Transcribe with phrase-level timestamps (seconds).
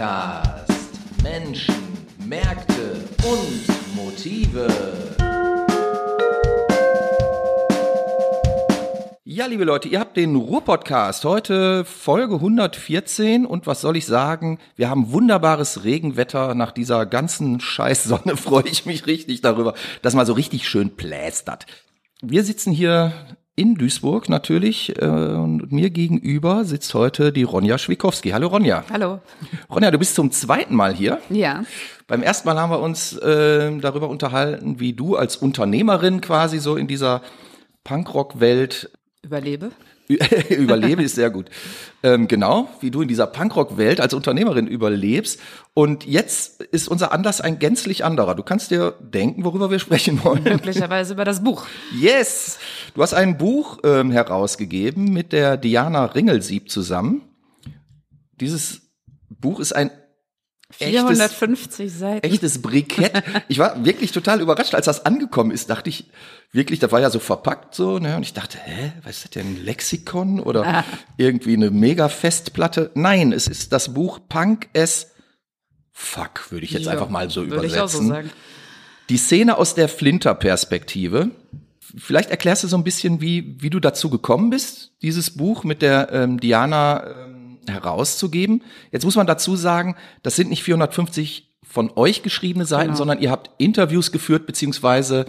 [0.00, 0.72] Podcast.
[1.22, 1.74] Menschen,
[2.26, 4.66] Märkte und Motive.
[9.24, 11.26] Ja, liebe Leute, ihr habt den Ruhr-Podcast.
[11.26, 14.58] Heute Folge 114 und was soll ich sagen?
[14.74, 16.54] Wir haben wunderbares Regenwetter.
[16.54, 21.66] Nach dieser ganzen Scheißsonne freue ich mich richtig darüber, dass mal so richtig schön plästert.
[22.22, 23.12] Wir sitzen hier
[23.60, 28.30] in Duisburg natürlich äh, und mir gegenüber sitzt heute die Ronja Schwikowski.
[28.30, 28.84] Hallo Ronja.
[28.90, 29.20] Hallo.
[29.68, 31.18] Ronja, du bist zum zweiten Mal hier.
[31.28, 31.64] Ja.
[32.06, 36.76] Beim ersten Mal haben wir uns äh, darüber unterhalten, wie du als Unternehmerin quasi so
[36.76, 37.20] in dieser
[37.84, 38.90] Punkrock-Welt
[39.22, 39.72] Überlebe.
[40.48, 41.50] überlebe ist sehr gut.
[42.02, 45.38] Ähm, genau, wie du in dieser Punkrock-Welt als Unternehmerin überlebst.
[45.74, 48.34] Und jetzt ist unser Anlass ein gänzlich anderer.
[48.34, 50.42] Du kannst dir denken, worüber wir sprechen wollen.
[50.42, 51.66] Möglicherweise über das Buch.
[52.00, 52.58] Yes!
[52.94, 57.22] Du hast ein Buch ähm, herausgegeben mit der Diana Ringelsieb zusammen.
[58.40, 58.82] Dieses
[59.28, 59.90] Buch ist ein
[60.72, 62.26] 450 Seiten.
[62.26, 63.22] Echtes Brikett.
[63.48, 66.10] Ich war wirklich total überrascht, als das angekommen ist, dachte ich
[66.52, 69.30] wirklich, das war ja so verpackt so, ne, und ich dachte, hä, was ist das
[69.32, 70.84] denn, ein Lexikon oder ah.
[71.16, 72.92] irgendwie eine Mega-Festplatte?
[72.94, 75.08] Nein, es ist das Buch Punk S
[75.92, 78.08] Fuck, würde ich jetzt ja, einfach mal so übersetzen.
[78.08, 78.14] So.
[79.10, 81.30] Die Szene aus der Flinter-Perspektive.
[81.96, 85.82] Vielleicht erklärst du so ein bisschen, wie, wie du dazu gekommen bist, dieses Buch mit
[85.82, 88.62] der ähm, Diana ähm, herauszugeben.
[88.92, 92.98] Jetzt muss man dazu sagen, das sind nicht 450 von euch geschriebene Seiten, genau.
[92.98, 95.26] sondern ihr habt Interviews geführt, beziehungsweise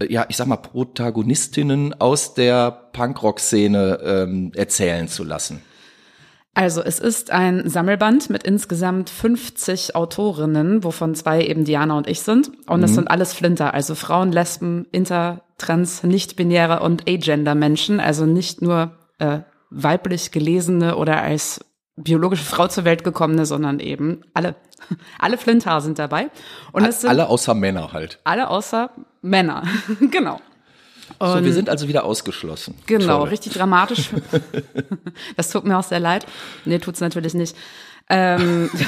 [0.00, 5.62] äh, ja, ich sag mal, Protagonistinnen aus der Punkrock-Szene ähm, erzählen zu lassen.
[6.58, 12.22] Also es ist ein Sammelband mit insgesamt 50 Autorinnen, wovon zwei eben Diana und ich
[12.22, 12.50] sind.
[12.66, 12.84] Und mhm.
[12.84, 18.90] es sind alles Flinter, also Frauen, Lesben, Inter, Trans, nicht-binäre und Agender-Menschen, also nicht nur
[19.20, 21.60] äh, weiblich gelesene oder als
[21.94, 24.56] biologische Frau zur Welt gekommene, sondern eben alle.
[25.20, 26.28] Alle Flintar sind dabei.
[26.72, 28.20] Und es sind alle außer Männer halt.
[28.24, 28.90] Alle außer
[29.22, 29.64] Männer,
[30.10, 30.40] genau.
[31.18, 32.74] Und so, wir sind also wieder ausgeschlossen.
[32.86, 33.28] Genau, Toll.
[33.28, 34.10] richtig dramatisch.
[35.36, 36.26] das tut mir auch sehr leid.
[36.64, 37.56] Nee, tut's natürlich nicht.
[38.10, 38.70] Ähm,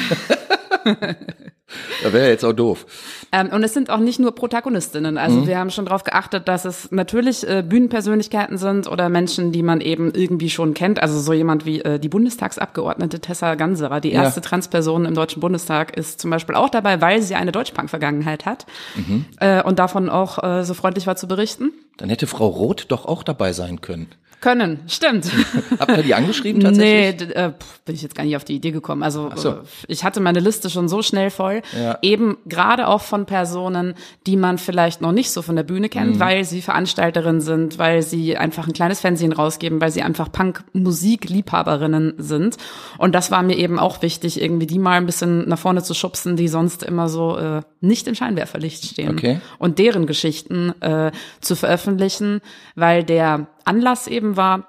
[2.03, 2.87] da wäre jetzt auch doof.
[3.33, 5.19] Ähm, und es sind auch nicht nur Protagonistinnen.
[5.19, 5.47] Also mhm.
[5.47, 9.81] wir haben schon darauf geachtet, dass es natürlich äh, Bühnenpersönlichkeiten sind oder Menschen, die man
[9.81, 11.03] eben irgendwie schon kennt.
[11.03, 14.47] Also so jemand wie äh, die Bundestagsabgeordnete Tessa Ganserer, die erste ja.
[14.47, 18.67] Transperson im Deutschen Bundestag, ist zum Beispiel auch dabei, weil sie eine Deutschpunk-Vergangenheit hat
[18.97, 19.27] mhm.
[19.39, 21.73] äh, und davon auch äh, so freundlich war zu berichten.
[22.01, 24.09] Dann hätte Frau Roth doch auch dabei sein können.
[24.41, 25.31] Können, stimmt.
[25.79, 27.29] Habt ihr die angeschrieben tatsächlich?
[27.29, 27.53] Nee, äh,
[27.85, 29.03] bin ich jetzt gar nicht auf die Idee gekommen.
[29.03, 29.51] Also so.
[29.51, 29.55] Äh,
[29.87, 31.61] ich hatte meine Liste schon so schnell voll.
[31.79, 31.99] Ja.
[32.01, 33.95] Eben gerade auch von Personen,
[34.27, 36.21] die man vielleicht noch nicht so von der Bühne kennt, mhm.
[36.21, 42.15] weil sie Veranstalterinnen sind, weil sie einfach ein kleines Fernsehen rausgeben, weil sie einfach Punk-Musik-Liebhaberinnen
[42.17, 42.57] sind.
[42.97, 45.93] Und das war mir eben auch wichtig, irgendwie die mal ein bisschen nach vorne zu
[45.93, 49.11] schubsen, die sonst immer so äh, nicht im Scheinwerferlicht stehen.
[49.11, 49.41] Okay.
[49.59, 52.41] Und deren Geschichten äh, zu veröffentlichen,
[52.75, 54.67] weil der Anlass eben war,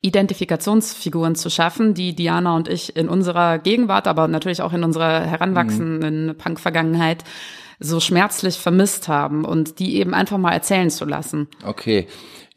[0.00, 5.22] Identifikationsfiguren zu schaffen, die Diana und ich in unserer Gegenwart, aber natürlich auch in unserer
[5.22, 6.36] heranwachsenden mhm.
[6.36, 7.24] Punk-Vergangenheit
[7.80, 11.48] so schmerzlich vermisst haben und die eben einfach mal erzählen zu lassen.
[11.64, 12.06] Okay.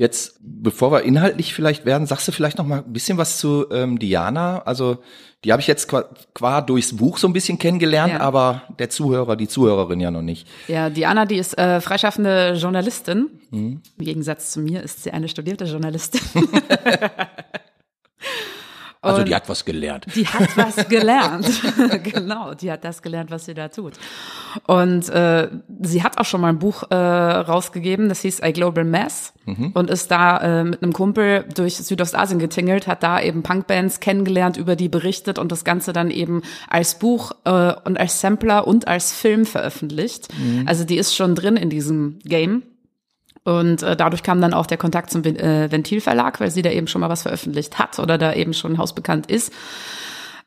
[0.01, 3.67] Jetzt, bevor wir inhaltlich vielleicht werden, sagst du vielleicht noch mal ein bisschen was zu
[3.69, 4.63] ähm, Diana?
[4.63, 4.97] Also
[5.43, 8.19] die habe ich jetzt qua, qua, durchs Buch so ein bisschen kennengelernt, ja.
[8.19, 10.47] aber der Zuhörer, die Zuhörerin ja noch nicht.
[10.67, 13.29] Ja, Diana, die ist äh, freischaffende Journalistin.
[13.51, 13.81] Mhm.
[13.99, 16.21] Im Gegensatz zu mir ist sie eine studierte Journalistin.
[19.03, 20.05] Also die hat was gelernt.
[20.15, 21.47] Die hat was gelernt.
[22.03, 23.93] genau, die hat das gelernt, was sie da tut.
[24.67, 25.49] Und äh,
[25.81, 29.71] sie hat auch schon mal ein Buch äh, rausgegeben, das hieß A Global Mess mhm.
[29.73, 34.57] und ist da äh, mit einem Kumpel durch Südostasien getingelt, hat da eben Punkbands kennengelernt,
[34.57, 38.87] über die berichtet und das Ganze dann eben als Buch äh, und als Sampler und
[38.87, 40.27] als Film veröffentlicht.
[40.37, 40.67] Mhm.
[40.67, 42.63] Also die ist schon drin in diesem Game.
[43.43, 46.87] Und äh, dadurch kam dann auch der Kontakt zum äh, Ventilverlag, weil sie da eben
[46.87, 49.51] schon mal was veröffentlicht hat oder da eben schon hausbekannt ist.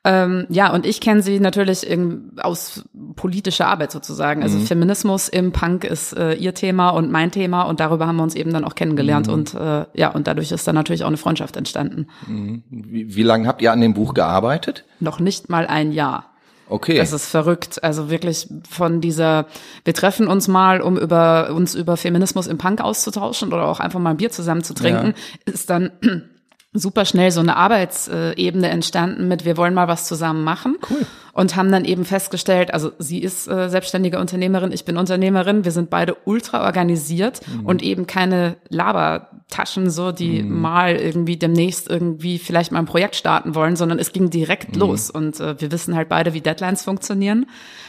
[0.07, 2.85] Ähm, ja, und ich kenne sie natürlich in, aus
[3.17, 4.43] politischer Arbeit sozusagen.
[4.43, 4.67] Also mhm.
[4.67, 8.35] Feminismus im Punk ist äh, ihr Thema und mein Thema und darüber haben wir uns
[8.35, 9.33] eben dann auch kennengelernt mhm.
[9.33, 12.07] und äh, ja, und dadurch ist dann natürlich auch eine Freundschaft entstanden.
[12.27, 12.63] Mhm.
[12.69, 14.85] Wie, wie lange habt ihr an dem Buch gearbeitet?
[15.01, 16.34] Noch nicht mal ein Jahr.
[16.69, 16.97] Okay.
[16.97, 17.83] Das ist verrückt.
[17.83, 19.47] Also wirklich von dieser,
[19.85, 24.01] wir treffen uns mal, um über uns über Feminismus im Punk auszutauschen oder auch einfach
[24.01, 25.15] mal ein Bier zusammen zu trinken,
[25.47, 25.53] ja.
[25.53, 25.91] ist dann
[26.73, 30.77] super schnell so eine Arbeitsebene entstanden mit, wir wollen mal was zusammen machen.
[30.89, 31.07] Cool.
[31.35, 35.73] Und haben dann eben festgestellt, also sie ist äh, selbstständige Unternehmerin, ich bin Unternehmerin, wir
[35.73, 37.67] sind beide ultra organisiert mhm.
[37.67, 40.61] und eben keine Labertaschen so, die mhm.
[40.61, 44.81] mal irgendwie demnächst irgendwie vielleicht mal ein Projekt starten wollen, sondern es ging direkt mhm.
[44.81, 47.47] los und äh, wir wissen halt beide, wie Deadlines funktionieren.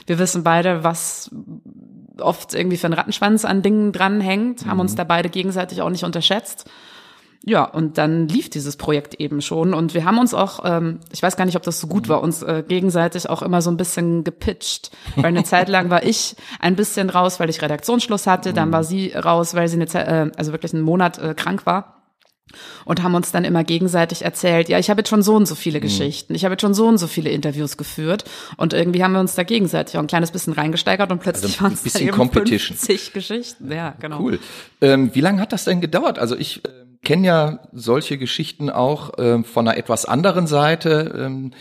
[0.08, 1.30] Wir wissen beide, was
[2.20, 4.98] oft irgendwie für einen Rattenschwanz an Dingen dranhängt, haben uns mhm.
[4.98, 6.68] da beide gegenseitig auch nicht unterschätzt.
[7.48, 9.76] Ja, und dann lief dieses Projekt eben schon.
[9.76, 12.24] Und wir haben uns auch, ähm, ich weiß gar nicht, ob das so gut war,
[12.24, 14.90] uns äh, gegenseitig auch immer so ein bisschen gepitcht.
[15.16, 18.52] Weil eine Zeit lang war ich ein bisschen raus, weil ich Redaktionsschluss hatte.
[18.52, 21.68] Dann war sie raus, weil sie eine Zeit, äh, also wirklich einen Monat äh, krank
[21.68, 21.96] war
[22.86, 25.56] und haben uns dann immer gegenseitig erzählt, ja, ich habe jetzt schon so und so
[25.56, 25.84] viele mhm.
[25.84, 28.24] Geschichten, ich habe jetzt schon so und so viele Interviews geführt
[28.58, 31.64] und irgendwie haben wir uns da gegenseitig auch ein kleines bisschen reingesteigert und plötzlich also
[31.64, 32.78] waren es bisschen Competition.
[32.78, 33.72] 50 Geschichten.
[33.72, 34.20] Ja, genau.
[34.20, 34.40] Cool.
[34.82, 36.20] Ähm, wie lange hat das denn gedauert?
[36.20, 36.62] Also ich
[37.06, 41.14] äh, kenne ja solche Geschichten auch äh, von einer etwas anderen Seite.
[41.18, 41.52] Ähm,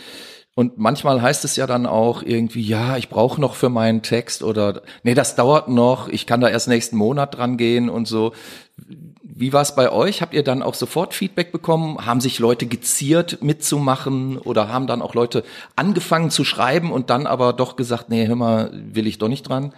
[0.57, 4.41] und manchmal heißt es ja dann auch irgendwie, ja, ich brauche noch für meinen Text
[4.41, 8.31] oder nee, das dauert noch, ich kann da erst nächsten Monat dran gehen und so.
[9.21, 10.21] Wie war es bei euch?
[10.21, 12.05] Habt ihr dann auch sofort Feedback bekommen?
[12.05, 15.43] Haben sich Leute geziert mitzumachen oder haben dann auch Leute
[15.75, 19.49] angefangen zu schreiben und dann aber doch gesagt, nee, hör mal, will ich doch nicht
[19.49, 19.73] dran?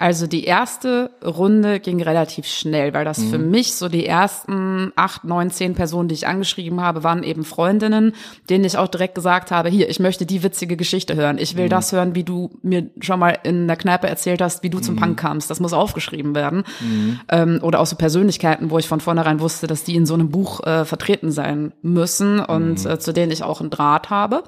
[0.00, 3.30] Also die erste Runde ging relativ schnell, weil das mhm.
[3.30, 7.44] für mich so die ersten acht, neun, zehn Personen, die ich angeschrieben habe, waren eben
[7.44, 8.14] Freundinnen,
[8.48, 11.36] denen ich auch direkt gesagt habe, hier, ich möchte die witzige Geschichte hören.
[11.36, 11.70] Ich will mhm.
[11.70, 14.82] das hören, wie du mir schon mal in der Kneipe erzählt hast, wie du mhm.
[14.84, 15.50] zum Punk kamst.
[15.50, 16.64] Das muss aufgeschrieben werden.
[16.80, 17.20] Mhm.
[17.28, 20.30] Ähm, oder auch so Persönlichkeiten, wo ich von vornherein wusste, dass die in so einem
[20.30, 22.90] Buch äh, vertreten sein müssen und mhm.
[22.90, 24.44] äh, zu denen ich auch einen Draht habe.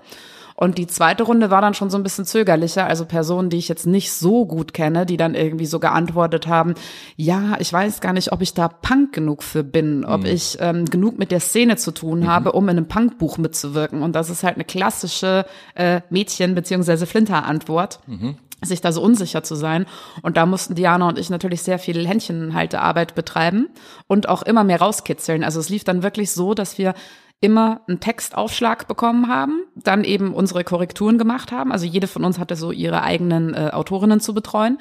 [0.54, 3.69] Und die zweite Runde war dann schon so ein bisschen zögerlicher, also Personen, die ich
[3.69, 6.75] jetzt nicht so gut kenne, die dann irgendwie so geantwortet haben,
[7.16, 10.26] ja, ich weiß gar nicht, ob ich da Punk genug für bin, ob mhm.
[10.26, 12.26] ich ähm, genug mit der Szene zu tun mhm.
[12.26, 14.02] habe, um in einem Punkbuch mitzuwirken.
[14.02, 18.00] Und das ist halt eine klassische äh, Mädchen- beziehungsweise Flinter-Antwort.
[18.06, 19.87] Mhm sich da so unsicher zu sein.
[20.22, 23.69] Und da mussten Diana und ich natürlich sehr viel Händchenhaltearbeit betreiben
[24.06, 25.44] und auch immer mehr rauskitzeln.
[25.44, 26.94] Also es lief dann wirklich so, dass wir
[27.43, 31.73] immer einen Textaufschlag bekommen haben, dann eben unsere Korrekturen gemacht haben.
[31.73, 34.79] Also jede von uns hatte so ihre eigenen äh, Autorinnen zu betreuen.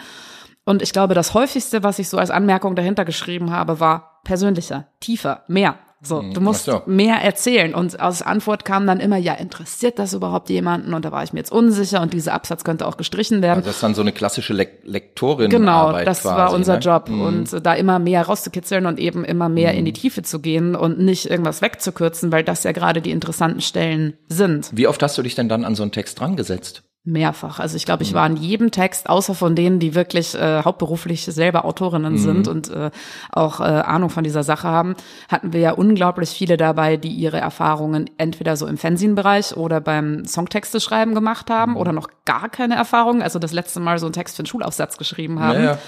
[0.63, 4.88] Und ich glaube, das häufigste, was ich so als Anmerkung dahinter geschrieben habe, war persönlicher,
[5.00, 5.80] tiefer, mehr.
[6.03, 6.81] So, hm, du musst so.
[6.88, 7.75] mehr erzählen.
[7.75, 10.94] Und als Antwort kam dann immer, ja, interessiert das überhaupt jemanden?
[10.94, 13.57] Und da war ich mir jetzt unsicher und dieser Absatz könnte auch gestrichen werden.
[13.57, 15.50] Also das ist dann so eine klassische Le Lektorin.
[15.50, 16.80] Genau, das quasi, war unser ne?
[16.80, 17.09] Job.
[17.09, 17.21] Mhm.
[17.21, 19.80] Und da immer mehr rauszukitzeln und eben immer mehr mhm.
[19.80, 23.62] in die Tiefe zu gehen und nicht irgendwas wegzukürzen, weil das ja gerade die interessanten
[23.62, 24.71] Stellen sind.
[24.74, 26.83] Wie oft hast du dich denn dann an so einen Text dran gesetzt?
[27.03, 27.59] Mehrfach.
[27.59, 28.15] Also ich glaube, ich mhm.
[28.15, 32.18] war in jedem Text, außer von denen, die wirklich äh, hauptberuflich selber Autorinnen mhm.
[32.18, 32.92] sind und äh,
[33.31, 34.95] auch äh, Ahnung von dieser Sache haben,
[35.27, 40.25] hatten wir ja unglaublich viele dabei, die ihre Erfahrungen entweder so im Fanzine-Bereich oder beim
[40.25, 41.77] Songtexte schreiben gemacht haben mhm.
[41.77, 43.24] oder noch gar keine Erfahrung.
[43.24, 45.57] Also das letzte Mal so einen Text für einen Schulaufsatz geschrieben haben.
[45.57, 45.80] Naja.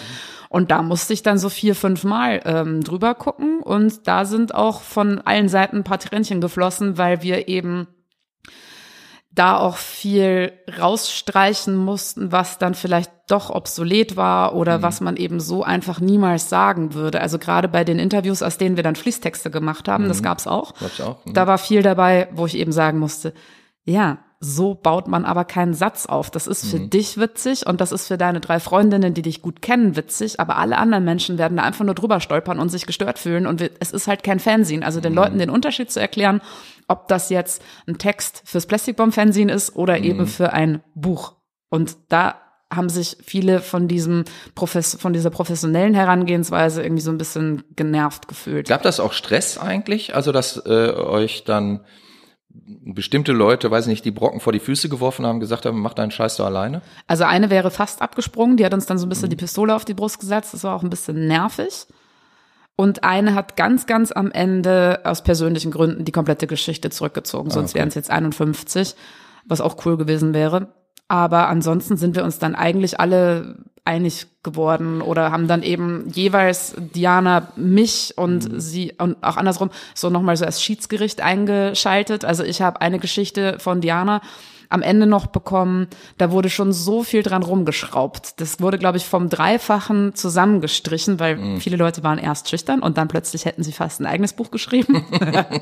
[0.50, 3.60] Und da musste ich dann so vier, fünf Mal ähm, drüber gucken.
[3.62, 7.88] Und da sind auch von allen Seiten ein paar Tränchen geflossen, weil wir eben
[9.36, 14.82] da auch viel rausstreichen mussten, was dann vielleicht doch obsolet war oder mhm.
[14.84, 17.20] was man eben so einfach niemals sagen würde.
[17.20, 20.10] Also gerade bei den Interviews, aus denen wir dann Fließtexte gemacht haben, mhm.
[20.10, 20.74] das gab's auch.
[20.80, 21.34] Gab's auch mhm.
[21.34, 23.34] Da war viel dabei, wo ich eben sagen musste,
[23.86, 26.30] ja, so baut man aber keinen Satz auf.
[26.30, 26.90] Das ist für mhm.
[26.90, 30.58] dich witzig und das ist für deine drei Freundinnen, die dich gut kennen, witzig, aber
[30.58, 33.92] alle anderen Menschen werden da einfach nur drüber stolpern und sich gestört fühlen und es
[33.92, 34.84] ist halt kein Fernsehen.
[34.84, 35.18] Also den mhm.
[35.18, 36.42] Leuten den Unterschied zu erklären,
[36.88, 40.04] ob das jetzt ein Text fürs Plastikbomb-Fernsehen ist oder mhm.
[40.04, 41.36] eben für ein Buch.
[41.70, 42.36] Und da
[42.76, 48.28] haben sich viele von diesem Profes von dieser professionellen Herangehensweise irgendwie so ein bisschen genervt
[48.28, 48.68] gefühlt.
[48.68, 50.16] Gab das auch Stress eigentlich?
[50.16, 51.82] Also, dass äh, euch dann
[52.56, 56.12] bestimmte Leute, weiß nicht, die Brocken vor die Füße geworfen haben, gesagt haben, mach deinen
[56.12, 56.82] Scheiß doch alleine?
[57.08, 59.32] Also eine wäre fast abgesprungen, die hat uns dann so ein bisschen mhm.
[59.32, 61.88] die Pistole auf die Brust gesetzt, das war auch ein bisschen nervig.
[62.76, 67.72] Und eine hat ganz, ganz am Ende aus persönlichen Gründen die komplette Geschichte zurückgezogen, sonst
[67.72, 67.80] ah, okay.
[67.80, 68.96] wären es jetzt 51,
[69.46, 70.74] was auch cool gewesen wäre.
[71.08, 76.74] Aber ansonsten sind wir uns dann eigentlich alle einig geworden oder haben dann eben jeweils
[76.78, 78.60] Diana mich und mhm.
[78.60, 82.24] sie und auch andersrum so nochmal so als Schiedsgericht eingeschaltet.
[82.24, 84.22] Also ich habe eine Geschichte von Diana
[84.74, 85.88] am Ende noch bekommen.
[86.18, 88.42] Da wurde schon so viel dran rumgeschraubt.
[88.42, 91.62] Das wurde, glaube ich, vom Dreifachen zusammengestrichen, weil mhm.
[91.62, 95.06] viele Leute waren erst schüchtern und dann plötzlich hätten sie fast ein eigenes Buch geschrieben.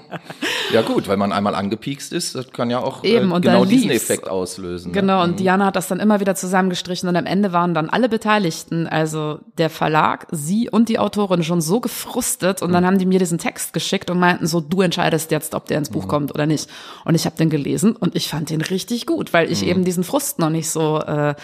[0.73, 3.65] ja gut, weil man einmal angepiekst ist, das kann ja auch äh, Eben, äh, genau
[3.65, 4.91] diesen Effekt auslösen.
[4.91, 5.23] Genau, ne?
[5.23, 5.35] und mhm.
[5.37, 9.39] Diana hat das dann immer wieder zusammengestrichen und am Ende waren dann alle Beteiligten, also
[9.57, 12.73] der Verlag, sie und die Autorin schon so gefrustet und mhm.
[12.73, 15.77] dann haben die mir diesen Text geschickt und meinten so, du entscheidest jetzt, ob der
[15.77, 16.09] ins Buch mhm.
[16.09, 16.69] kommt oder nicht.
[17.05, 19.83] Und ich habe den gelesen und ich fand den richtig richtig gut, weil ich eben
[19.83, 21.35] diesen Frust noch nicht so äh,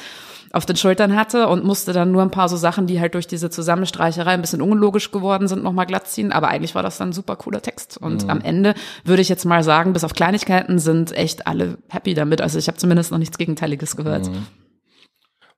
[0.54, 3.28] auf den Schultern hatte und musste dann nur ein paar so Sachen, die halt durch
[3.28, 6.32] diese Zusammenstreicherei ein bisschen unlogisch geworden sind, nochmal glatt ziehen.
[6.32, 7.98] Aber eigentlich war das dann ein super cooler Text.
[7.98, 8.74] Und am Ende
[9.04, 12.42] würde ich jetzt mal sagen, bis auf Kleinigkeiten sind echt alle happy damit.
[12.42, 14.30] Also ich habe zumindest noch nichts Gegenteiliges gehört.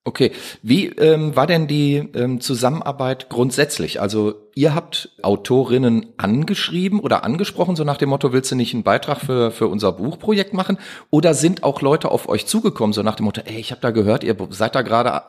[0.05, 0.31] Okay,
[0.63, 4.01] wie ähm, war denn die ähm, Zusammenarbeit grundsätzlich?
[4.01, 8.83] Also ihr habt Autorinnen angeschrieben oder angesprochen, so nach dem Motto, willst du nicht einen
[8.83, 10.77] Beitrag für, für unser Buchprojekt machen?
[11.09, 13.91] Oder sind auch Leute auf euch zugekommen, so nach dem Motto, ey, ich habe da
[13.91, 15.23] gehört, ihr seid da gerade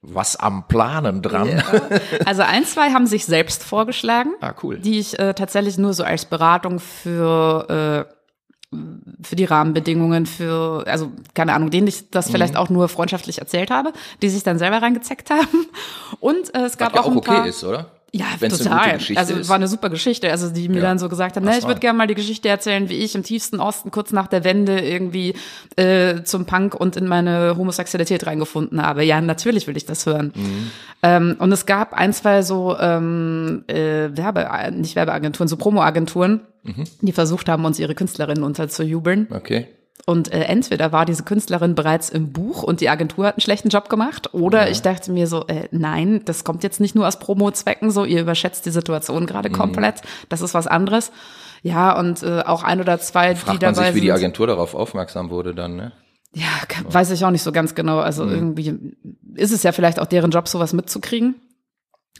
[0.00, 1.62] was am Planen dran?
[2.24, 4.78] Also ein, zwei haben sich selbst vorgeschlagen, Ah, cool.
[4.78, 8.14] die ich äh, tatsächlich nur so als Beratung für äh,
[9.22, 12.32] für die Rahmenbedingungen, für, also keine Ahnung, denen ich das Mhm.
[12.32, 15.66] vielleicht auch nur freundschaftlich erzählt habe, die sich dann selber reingezeckt haben.
[16.20, 17.86] Und äh, es gab Was ja auch auch ein okay paar, ist, oder?
[18.16, 18.98] Ja, Wenn's total.
[19.16, 19.48] also ist.
[19.48, 20.30] war eine super Geschichte.
[20.30, 20.82] Also die mir Ja.
[20.82, 23.24] dann so gesagt haben, ne, ich würde gerne mal die Geschichte erzählen, wie ich im
[23.24, 25.34] tiefsten Osten kurz nach der Wende irgendwie
[25.76, 29.02] äh, zum Punk und in meine Homosexualität reingefunden habe.
[29.04, 30.32] Ja, natürlich will ich das hören.
[30.36, 30.70] Mhm.
[31.02, 36.84] Ähm, und es gab ein, zwei so ähm, äh, Werbe, nicht Werbeagenturen, so Promoagenturen, Mhm.
[37.02, 39.26] die versucht haben, uns ihre Künstlerinnen unterzujubeln.
[39.30, 39.66] Okay.
[40.06, 43.70] Und äh, entweder war diese Künstlerin bereits im Buch und die Agentur hat einen schlechten
[43.70, 47.18] Job gemacht, oder ich dachte mir so, äh, nein, das kommt jetzt nicht nur aus
[47.18, 49.54] Promo-Zwecken, so ihr überschätzt die Situation gerade Mhm.
[49.54, 51.10] komplett, das ist was anderes.
[51.62, 54.12] Ja, und äh, auch ein oder zwei, Fragt die man dabei sich, wie die.
[54.12, 55.92] Agentur darauf aufmerksam wurde dann, ne?
[56.34, 56.48] Ja,
[56.90, 58.00] weiß ich auch nicht so ganz genau.
[58.00, 58.94] Also irgendwie
[59.36, 61.36] ist es ja vielleicht auch deren Job, sowas mitzukriegen.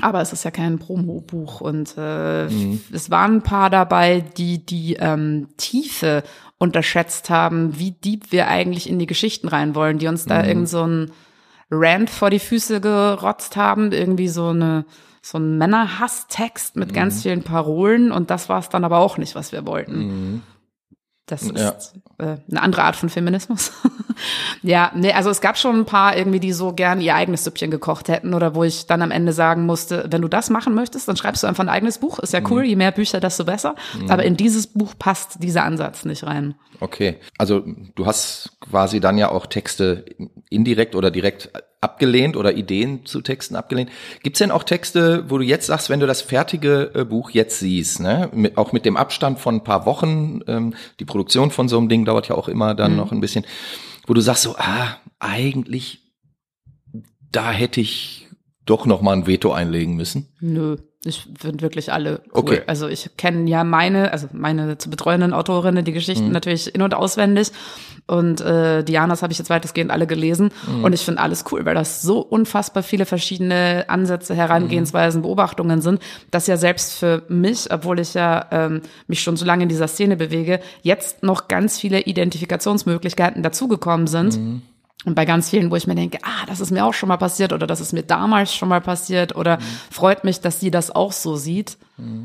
[0.00, 2.46] Aber es ist ja kein Promo-Buch und äh,
[2.92, 6.24] es waren ein paar dabei, die die ähm, Tiefe
[6.58, 10.68] unterschätzt haben, wie deep wir eigentlich in die Geschichten rein wollen, die uns da irgend
[10.68, 11.12] so ein
[11.70, 14.84] Rant vor die Füße gerotzt haben, irgendwie so eine
[15.22, 19.34] so ein Männerhass-Text mit ganz vielen Parolen und das war es dann aber auch nicht,
[19.34, 20.42] was wir wollten.
[21.26, 21.74] Das ist Ja.
[22.18, 23.72] äh, eine andere Art von Feminismus.
[24.62, 27.70] ja, nee, also es gab schon ein paar irgendwie, die so gern ihr eigenes Süppchen
[27.70, 31.08] gekocht hätten oder wo ich dann am Ende sagen musste, wenn du das machen möchtest,
[31.08, 32.18] dann schreibst du einfach ein eigenes Buch.
[32.18, 33.74] Ist ja cool, je mehr Bücher, desto besser.
[34.08, 36.56] Aber in dieses Buch passt dieser Ansatz nicht rein.
[36.80, 37.18] Okay.
[37.38, 37.64] Also
[37.94, 40.04] du hast quasi dann ja auch Texte
[40.50, 41.50] indirekt oder direkt
[41.84, 43.90] abgelehnt oder Ideen zu Texten abgelehnt.
[44.22, 47.60] Gibt's denn auch Texte, wo du jetzt sagst, wenn du das fertige äh, Buch jetzt
[47.60, 51.68] siehst, ne, mit, auch mit dem Abstand von ein paar Wochen, ähm, die Produktion von
[51.68, 53.44] so einem Ding dauert ja auch immer dann noch ein bisschen,
[54.06, 56.00] wo du sagst so, ah, eigentlich,
[57.30, 58.28] da hätte ich
[58.66, 60.28] doch noch mal ein Veto einlegen müssen.
[60.40, 62.40] Nö, ich finde wirklich alle cool.
[62.40, 62.62] Okay.
[62.66, 66.94] Also ich kenne ja meine, also meine zu betreuenden Autorinnen, die Geschichten natürlich in- und
[66.94, 67.52] auswendig.
[68.06, 70.50] Und äh, Dianas habe ich jetzt weitestgehend alle gelesen.
[70.82, 76.00] Und ich finde alles cool, weil das so unfassbar viele verschiedene Ansätze, Herangehensweisen, Beobachtungen sind,
[76.30, 79.88] dass ja selbst für mich, obwohl ich ja ähm, mich schon so lange in dieser
[79.88, 84.34] Szene bewege, jetzt noch ganz viele Identifikationsmöglichkeiten dazugekommen sind.
[85.04, 87.18] Und bei ganz vielen, wo ich mir denke, ah, das ist mir auch schon mal
[87.18, 89.58] passiert oder das ist mir damals schon mal passiert oder
[89.90, 91.76] freut mich, dass sie das auch so sieht.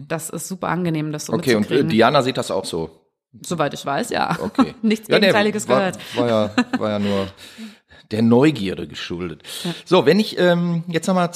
[0.07, 1.83] Das ist super angenehm, das so Okay, und äh.
[1.83, 2.89] Diana sieht das auch so.
[3.45, 4.37] Soweit ich weiß, ja.
[4.41, 4.73] Okay.
[4.81, 5.99] Nichts Ja, nee, Gegenteiliges war, gehört.
[6.15, 7.27] War ja, war ja nur
[8.11, 9.43] der Neugierde geschuldet.
[9.85, 11.31] So, wenn ich ähm, jetzt nochmal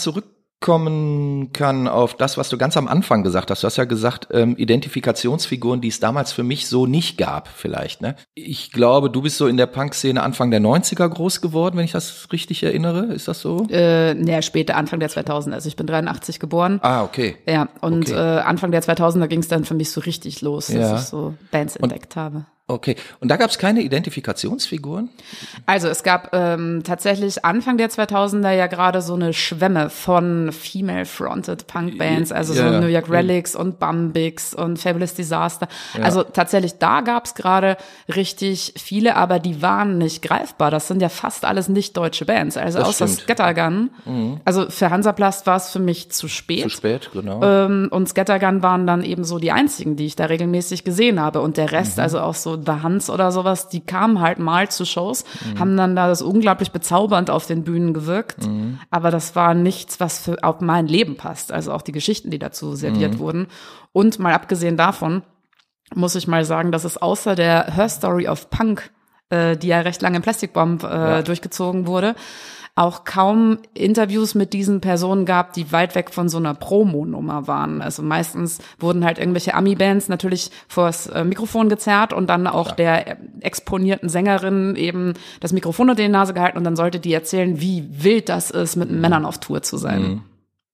[0.73, 3.63] zurückkommen kann auf das, was du ganz am Anfang gesagt hast.
[3.63, 8.01] Du hast ja gesagt, ähm, Identifikationsfiguren, die es damals für mich so nicht gab, vielleicht.
[8.01, 8.15] Ne?
[8.33, 11.91] Ich glaube, du bist so in der Punk-Szene Anfang der 90er groß geworden, wenn ich
[11.91, 13.13] das richtig erinnere.
[13.13, 13.67] Ist das so?
[13.69, 15.53] Äh, naja, später, Anfang der 2000er.
[15.53, 16.79] Also ich bin 83 geboren.
[16.81, 17.35] Ah, okay.
[17.47, 18.13] Ja, und Okay.
[18.13, 20.95] äh, Anfang der 2000er ging es dann für mich so richtig los, dass Ja.
[20.95, 22.45] ich so Bands entdeckt habe.
[22.73, 22.95] Okay.
[23.19, 25.09] Und da gab es keine Identifikationsfiguren?
[25.65, 31.67] Also es gab ähm, tatsächlich Anfang der 2000er ja gerade so eine Schwemme von female-fronted
[31.67, 32.79] Punk-Bands, also Ja, so ja.
[32.81, 35.67] New York Relics und Bumbix und Fabulous Disaster.
[36.01, 37.77] Also tatsächlich, da gab's gerade
[38.13, 40.71] richtig viele, aber die waren nicht greifbar.
[40.71, 43.19] Das sind ja fast alles nicht deutsche Bands, also Das außer stimmt.
[43.19, 43.23] Mhm.
[43.35, 43.89] Scattergun.
[44.45, 46.63] Also für Hansaplast war es für mich zu spät.
[46.63, 47.41] Zu spät, genau.
[47.43, 51.41] Ähm, und Scattergun waren dann eben so die einzigen, die ich da regelmäßig gesehen habe.
[51.41, 52.03] Und der Rest, Mhm.
[52.03, 55.59] also auch so The Hans oder sowas, die kamen halt mal zu Shows, Mhm.
[55.59, 58.45] haben dann da das unglaublich bezaubernd auf den Bühnen gewirkt.
[58.45, 58.79] Mhm.
[58.91, 61.51] Aber das war nichts, was für auf mein Leben passt.
[61.51, 62.75] Also auch die Geschichten, die dazu Mhm.
[62.75, 63.47] serviert wurden.
[63.91, 65.23] Und mal abgesehen davon,
[65.95, 68.89] muss ich mal sagen, dass es außer der Her Story of Punk,
[69.29, 72.15] äh, die ja recht lange im Plastic Bomb äh, durchgezogen wurde,
[72.75, 77.83] auch kaum Interviews mit diesen Personen gab, die weit weg von so einer Promo-Nummer waren.
[77.83, 83.07] Also meistens wurden halt irgendwelche Ami-Bands natürlich vors äh, Mikrofon gezerrt und dann auch der
[83.07, 87.61] äh, exponierten Sängerin eben das Mikrofon unter die Nase gehalten und dann sollte die erzählen,
[87.61, 90.23] wie wild das ist, mit Männern auf Tour zu sein.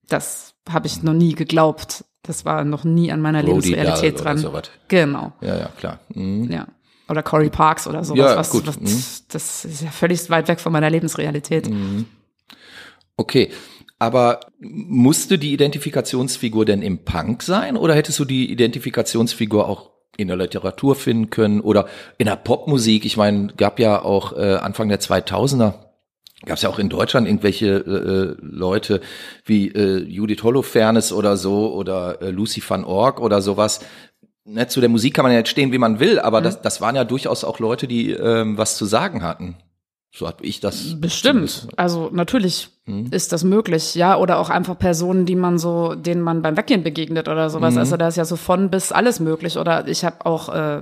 [0.07, 2.05] Das habe ich noch nie geglaubt.
[2.23, 4.37] Das war noch nie an meiner Brody Lebensrealität dran.
[4.37, 4.69] sowas.
[4.87, 5.99] Genau, Ja, ja, klar.
[6.13, 6.49] Mhm.
[6.51, 6.67] ja.
[7.09, 8.67] Oder Corey Parks oder sowas, Ja, was, gut.
[8.67, 9.03] was Mhm.
[9.29, 11.69] das ist ja völlig weit weg von meiner Lebensrealität.
[11.69, 12.05] Mhm.
[13.17, 13.49] Okay,
[13.97, 20.27] aber musste die Identifikationsfigur denn im Punk sein oder hättest du die Identifikationsfigur auch in
[20.29, 21.87] der Literatur finden können oder
[22.17, 23.05] in der Popmusik?
[23.05, 25.73] Ich meine, gab ja auch äh, Anfang der 2000er
[26.45, 29.01] gab es ja auch in Deutschland irgendwelche äh, Leute
[29.43, 33.81] wie äh, Judith Holofernes oder so oder äh, Lucy van Org oder sowas.
[34.51, 36.45] Ne, zu der Musik kann man ja jetzt stehen, wie man will, aber mhm.
[36.45, 39.57] das, das waren ja durchaus auch Leute, die ähm, was zu sagen hatten.
[40.11, 40.99] So habe ich das.
[40.99, 41.67] Bestimmt.
[41.77, 43.09] Also natürlich hm.
[43.11, 44.17] ist das möglich, ja.
[44.17, 47.75] Oder auch einfach Personen, die man so, denen man beim Weggehen begegnet oder sowas.
[47.75, 47.79] Mhm.
[47.79, 49.57] Also da ist ja so von bis alles möglich.
[49.57, 50.81] Oder ich habe auch, äh,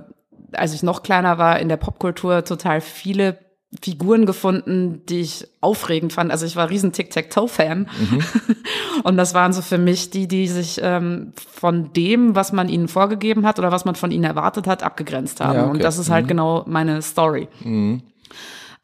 [0.54, 3.38] als ich noch kleiner war, in der Popkultur total viele
[3.82, 6.32] Figuren gefunden, die ich aufregend fand.
[6.32, 7.90] Also ich war riesen Tic-Tac-Toe-Fan.
[8.00, 8.24] Mhm.
[9.04, 12.88] Und das waren so für mich die, die sich ähm, von dem, was man ihnen
[12.88, 15.56] vorgegeben hat oder was man von ihnen erwartet hat, abgegrenzt haben.
[15.56, 15.72] Ja, okay.
[15.72, 16.30] Und das ist halt mhm.
[16.30, 17.48] genau meine Story.
[17.64, 18.02] Mhm.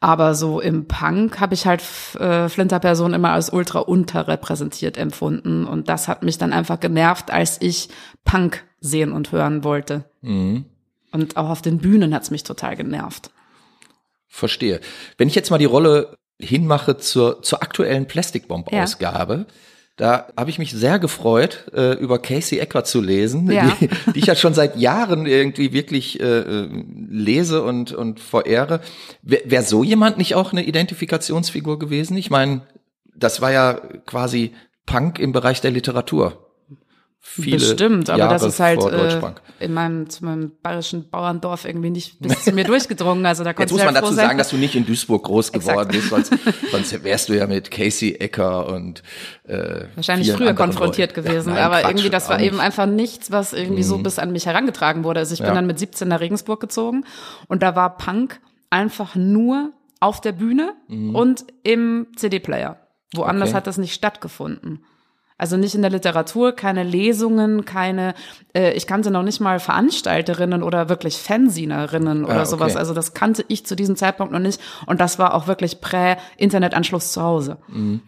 [0.00, 1.82] Aber so im Punk habe ich halt
[2.20, 5.64] äh, Flinterperson immer als ultra unterrepräsentiert empfunden.
[5.64, 7.88] Und das hat mich dann einfach genervt, als ich
[8.24, 10.04] Punk sehen und hören wollte.
[10.20, 10.66] Mhm.
[11.10, 13.30] Und auch auf den Bühnen hat's mich total genervt.
[14.34, 14.80] Verstehe.
[15.16, 19.54] Wenn ich jetzt mal die Rolle hinmache zur, zur aktuellen Plastikbomb-Ausgabe, ja.
[19.96, 23.76] Da habe ich mich sehr gefreut, äh, über Casey Ecker zu lesen, ja.
[23.80, 26.68] die, die ich ja schon seit Jahren irgendwie wirklich äh, äh
[27.08, 28.80] lese und, und verehre.
[29.22, 32.16] Wäre wär so jemand nicht auch eine Identifikationsfigur gewesen?
[32.16, 32.62] Ich meine,
[33.14, 33.74] das war ja
[34.04, 34.52] quasi
[34.84, 36.43] Punk im Bereich der Literatur
[37.26, 39.20] viele Bestimmt, aber Jahre das ist halt äh,
[39.58, 43.24] in meinem, zu meinem bayerischen Bauerndorf irgendwie nicht bis zu mir durchgedrungen.
[43.24, 44.26] Also da Jetzt muss man dazu sein.
[44.26, 46.32] sagen, dass du nicht in Duisburg groß geworden bist, sonst,
[46.70, 49.02] sonst wärst du ja mit Casey Ecker und
[49.44, 51.28] äh, wahrscheinlich früher konfrontiert Leuten.
[51.28, 51.48] gewesen.
[51.48, 53.88] Ja, nein, aber Quatsch, irgendwie, das war eben einfach nichts, was irgendwie mhm.
[53.88, 55.20] so bis an mich herangetragen wurde.
[55.20, 55.54] Also ich bin ja.
[55.54, 57.04] dann mit 17 nach Regensburg gezogen
[57.48, 58.38] und da war Punk
[58.68, 61.14] einfach nur auf der Bühne mhm.
[61.14, 62.78] und im CD-Player.
[63.14, 63.56] Woanders okay.
[63.56, 64.84] hat das nicht stattgefunden.
[65.36, 68.14] Also nicht in der Literatur, keine Lesungen, keine,
[68.54, 72.50] äh, ich kannte noch nicht mal Veranstalterinnen oder wirklich Fansinerinnen oder ah, okay.
[72.50, 72.76] sowas.
[72.76, 74.60] Also das kannte ich zu diesem Zeitpunkt noch nicht.
[74.86, 77.58] Und das war auch wirklich prä-Internetanschluss zu Hause.
[77.66, 78.02] Mhm.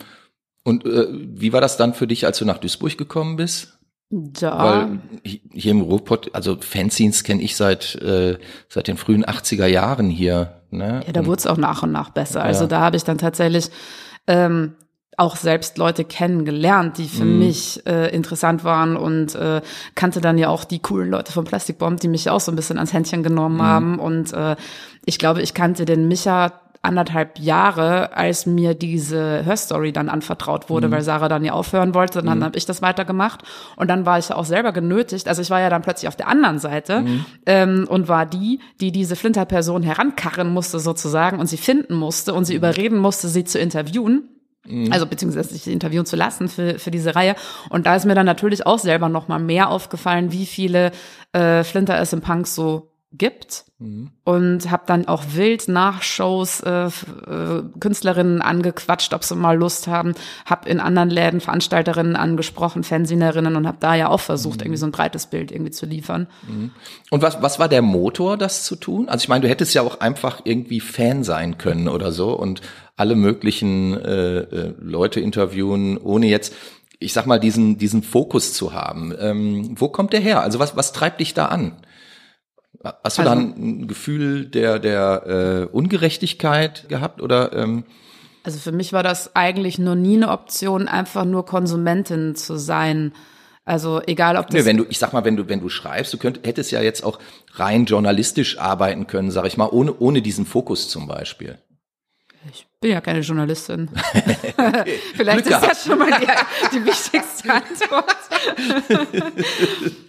[0.63, 3.77] Und äh, wie war das dann für dich, als du nach Duisburg gekommen bist?
[4.11, 4.59] Ja.
[4.59, 10.11] Weil hier im Ruhrpott, also Fanzines kenne ich seit, äh, seit den frühen 80er Jahren
[10.11, 10.63] hier.
[10.71, 11.03] Ne?
[11.07, 12.43] Ja, da wurde es auch nach und nach besser.
[12.43, 12.69] Also ja.
[12.69, 13.69] Da habe ich dann tatsächlich
[14.29, 14.75] ähm,
[15.17, 17.39] auch selbst Leute kennengelernt, die für mm.
[17.39, 19.63] mich äh, interessant waren und äh,
[19.95, 22.57] kannte dann ja auch die coolen Leute von Plastic Bomb, die mich auch so ein
[22.57, 23.63] bisschen ans Händchen genommen mm.
[23.63, 23.99] haben.
[23.99, 24.57] Und äh,
[25.07, 26.53] ich glaube, ich kannte den Micha
[26.87, 30.93] anderthalb Jahre, als mir diese Hörstory dann anvertraut wurde, mhm.
[30.93, 32.23] weil Sarah dann ja aufhören wollte.
[32.23, 32.45] Dann mhm.
[32.45, 33.43] habe ich das weitergemacht.
[33.77, 35.29] Und dann war ich ja auch selber genötigt.
[35.29, 37.25] Also ich war ja dann plötzlich auf der anderen Seite mhm.
[37.45, 42.45] ähm, und war die, die diese Flinter-Person herankarren musste sozusagen und sie finden musste und
[42.45, 42.59] sie mhm.
[42.59, 44.29] überreden musste, sie zu interviewen.
[44.67, 44.93] Mhm.
[44.93, 47.35] Also beziehungsweise sich interviewen zu lassen für, für diese Reihe.
[47.71, 50.93] Und da ist mir dann natürlich auch selber noch mal mehr aufgefallen, wie viele
[51.33, 54.11] äh, Flinter es im Punk so gibt mhm.
[54.25, 59.87] und habe dann auch wild nach Shows äh, äh, Künstlerinnen angequatscht, ob sie mal Lust
[59.87, 64.67] haben, habe in anderen Läden Veranstalterinnen angesprochen, Fansinerinnen und habe da ja auch versucht, mhm.
[64.67, 66.27] irgendwie so ein breites Bild irgendwie zu liefern.
[66.47, 66.73] Mhm.
[67.11, 69.09] Und was was war der Motor, das zu tun?
[69.09, 72.61] Also ich meine, du hättest ja auch einfach irgendwie Fan sein können oder so und
[72.97, 76.55] alle möglichen äh, äh, Leute interviewen, ohne jetzt
[76.99, 79.15] ich sag mal, diesen, diesen Fokus zu haben.
[79.19, 80.41] Ähm, wo kommt der her?
[80.41, 81.77] Also was, was treibt dich da an?
[82.83, 87.53] Hast du also, dann ein Gefühl der, der äh, Ungerechtigkeit gehabt oder?
[87.53, 87.85] Ähm?
[88.45, 93.13] Also für mich war das eigentlich nur nie eine Option, einfach nur Konsumentin zu sein.
[93.65, 94.55] Also egal, ob das.
[94.55, 96.81] Nee, wenn du, ich sag mal, wenn du, wenn du schreibst, du könnt, hättest ja
[96.81, 97.19] jetzt auch
[97.55, 101.59] rein journalistisch arbeiten können, sag ich mal, ohne, ohne diesen Fokus zum Beispiel.
[102.87, 103.91] Ich bin ja keine Journalistin.
[105.17, 105.71] Vielleicht Glück ist gehabt.
[105.73, 106.27] das schon mal die,
[106.73, 108.17] die wichtigste Antwort.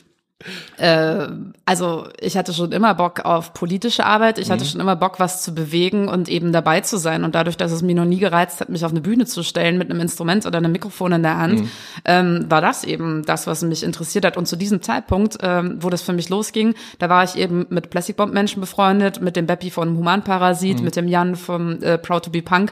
[0.77, 1.27] Äh,
[1.65, 4.67] also ich hatte schon immer Bock auf politische Arbeit, ich hatte mhm.
[4.67, 7.23] schon immer Bock, was zu bewegen und eben dabei zu sein.
[7.23, 9.77] Und dadurch, dass es mir noch nie gereizt hat, mich auf eine Bühne zu stellen
[9.77, 11.69] mit einem Instrument oder einem Mikrofon in der Hand, mhm.
[12.05, 14.37] ähm, war das eben das, was mich interessiert hat.
[14.37, 17.89] Und zu diesem Zeitpunkt, ähm, wo das für mich losging, da war ich eben mit
[17.89, 20.85] Plastic Bomb Menschen befreundet, mit dem Beppi von Humanparasit, mhm.
[20.85, 22.71] mit dem Jan vom äh, Proud to be Punk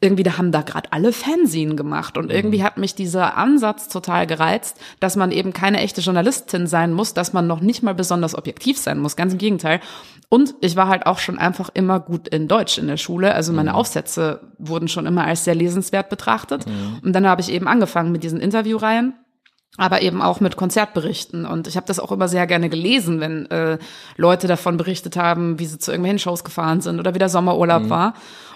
[0.00, 2.64] irgendwie, da haben da gerade alle Fernsehen gemacht und irgendwie mhm.
[2.64, 7.32] hat mich dieser Ansatz total gereizt, dass man eben keine echte Journalistin sein muss, dass
[7.32, 9.80] man noch nicht mal besonders objektiv sein muss, ganz im Gegenteil.
[10.28, 13.52] Und ich war halt auch schon einfach immer gut in Deutsch in der Schule, also
[13.52, 13.76] meine mhm.
[13.76, 16.66] Aufsätze wurden schon immer als sehr lesenswert betrachtet.
[17.02, 19.14] Und dann habe ich eben angefangen mit diesen Interviewreihen
[19.76, 21.46] aber eben auch mit Konzertberichten.
[21.46, 23.78] Und ich habe das auch immer sehr gerne gelesen, wenn äh,
[24.16, 27.84] Leute davon berichtet haben, wie sie zu irgendwelchen Shows gefahren sind oder wie der Sommerurlaub
[27.84, 27.90] mhm.
[27.90, 28.14] war.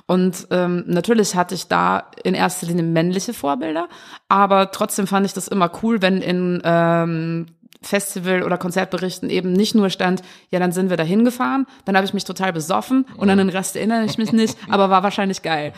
[0.09, 3.91] Und ähm, natürlich hatte ich da in erster Linie männliche Vorbilder,
[4.29, 7.45] aber trotzdem fand ich das immer cool, wenn in ähm,
[7.81, 12.05] Festival- oder Konzertberichten eben nicht nur stand, ja, dann sind wir da hingefahren, dann habe
[12.05, 15.43] ich mich total besoffen und an den Rest erinnere ich mich nicht, aber war wahrscheinlich
[15.43, 15.73] geil.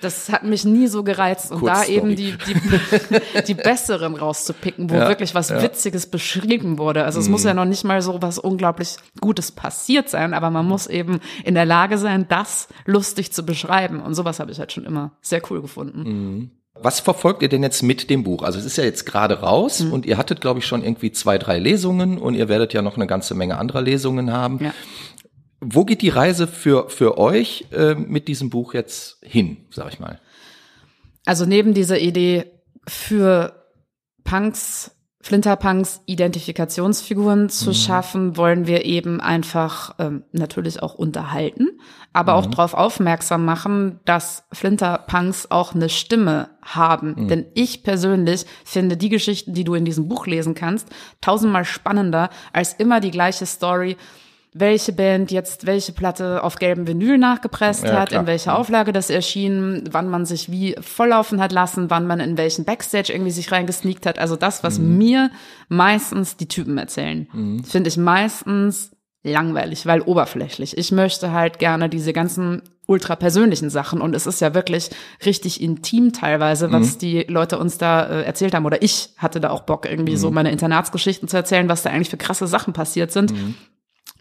[0.00, 4.94] Das hat mich nie so gereizt und da eben die, die, die besseren rauszupicken, wo
[4.94, 5.62] ja, wirklich was ja.
[5.62, 7.04] Witziges beschrieben wurde.
[7.04, 7.32] Also es mhm.
[7.32, 11.20] muss ja noch nicht mal so was unglaublich Gutes passiert sein, aber man muss eben
[11.44, 15.12] in der Lage sein, das lustig zu beschreiben und sowas habe ich halt schon immer
[15.22, 16.02] sehr cool gefunden.
[16.02, 16.50] Mhm.
[16.82, 18.42] Was verfolgt ihr denn jetzt mit dem Buch?
[18.42, 19.92] Also es ist ja jetzt gerade raus mhm.
[19.92, 22.96] und ihr hattet, glaube ich, schon irgendwie zwei, drei Lesungen und ihr werdet ja noch
[22.96, 24.62] eine ganze Menge anderer Lesungen haben.
[24.62, 24.74] Ja.
[25.60, 30.00] Wo geht die Reise für, für euch äh, mit diesem Buch jetzt hin, sag ich
[30.00, 30.20] mal?
[31.24, 32.44] Also neben dieser Idee
[32.86, 33.64] für
[34.22, 34.95] Punks
[35.26, 37.74] Flinterpunks Identifikationsfiguren zu mhm.
[37.74, 41.80] schaffen, wollen wir eben einfach ähm, natürlich auch unterhalten,
[42.12, 42.38] aber mhm.
[42.38, 47.16] auch darauf aufmerksam machen, dass Flinterpunks auch eine Stimme haben.
[47.16, 47.28] Mhm.
[47.28, 52.30] Denn ich persönlich finde die Geschichten, die du in diesem Buch lesen kannst, tausendmal spannender
[52.52, 53.96] als immer die gleiche Story
[54.58, 58.22] welche Band jetzt welche Platte auf gelbem Vinyl nachgepresst ja, hat, klar.
[58.22, 62.38] in welcher Auflage das erschien, wann man sich wie volllaufen hat lassen, wann man in
[62.38, 64.18] welchen Backstage irgendwie sich reingesneakt hat.
[64.18, 64.98] Also das, was mhm.
[64.98, 65.30] mir
[65.68, 67.64] meistens die Typen erzählen, mhm.
[67.64, 68.92] finde ich meistens
[69.22, 70.78] langweilig, weil oberflächlich.
[70.78, 74.90] Ich möchte halt gerne diese ganzen ultra persönlichen Sachen und es ist ja wirklich
[75.24, 76.98] richtig intim teilweise, was mhm.
[77.00, 80.18] die Leute uns da äh, erzählt haben oder ich hatte da auch Bock irgendwie mhm.
[80.18, 83.32] so meine Internatsgeschichten zu erzählen, was da eigentlich für krasse Sachen passiert sind.
[83.32, 83.56] Mhm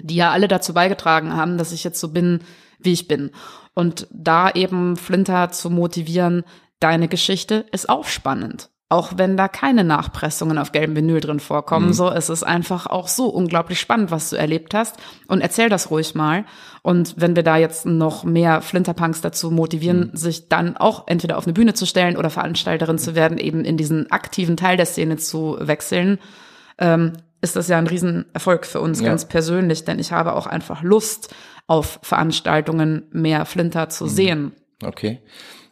[0.02, 2.40] die ja alle dazu beigetragen haben, dass ich jetzt so bin,
[2.80, 3.32] wie ich bin.
[3.74, 6.44] Und da eben Flinter zu motivieren,
[6.80, 8.70] deine Geschichte ist auch spannend.
[8.88, 11.94] Auch wenn da keine Nachpressungen auf gelbem Vinyl drin vorkommen, mhm.
[11.94, 14.98] so ist es einfach auch so unglaublich spannend, was du erlebt hast.
[15.28, 16.46] Und erzähl das ruhig mal.
[16.84, 20.16] Und wenn wir da jetzt noch mehr Flinterpunks dazu motivieren, mhm.
[20.16, 23.76] sich dann auch entweder auf eine Bühne zu stellen oder Veranstalterin zu werden, eben in
[23.76, 26.20] diesen aktiven Teil der Szene zu wechseln,
[26.78, 29.08] ähm, ist das ja ein Riesenerfolg für uns ja.
[29.08, 31.34] ganz persönlich, denn ich habe auch einfach Lust
[31.68, 34.10] auf Veranstaltungen mehr Flinter zu mhm.
[34.10, 34.52] sehen.
[34.84, 35.20] Okay.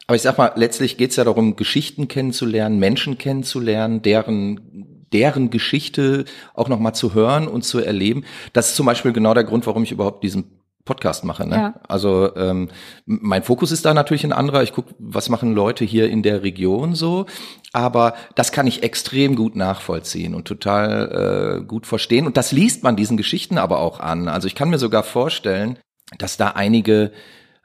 [0.07, 6.25] Aber ich sag mal, letztlich geht's ja darum, Geschichten kennenzulernen, Menschen kennenzulernen, deren deren Geschichte
[6.55, 8.25] auch noch mal zu hören und zu erleben.
[8.51, 11.47] Das ist zum Beispiel genau der Grund, warum ich überhaupt diesen Podcast mache.
[11.47, 11.55] Ne?
[11.55, 11.73] Ja.
[11.87, 12.69] Also ähm,
[13.05, 14.63] mein Fokus ist da natürlich ein anderer.
[14.63, 17.25] Ich gucke, was machen Leute hier in der Region so.
[17.71, 22.25] Aber das kann ich extrem gut nachvollziehen und total äh, gut verstehen.
[22.25, 24.27] Und das liest man diesen Geschichten aber auch an.
[24.27, 25.79] Also ich kann mir sogar vorstellen,
[26.17, 27.11] dass da einige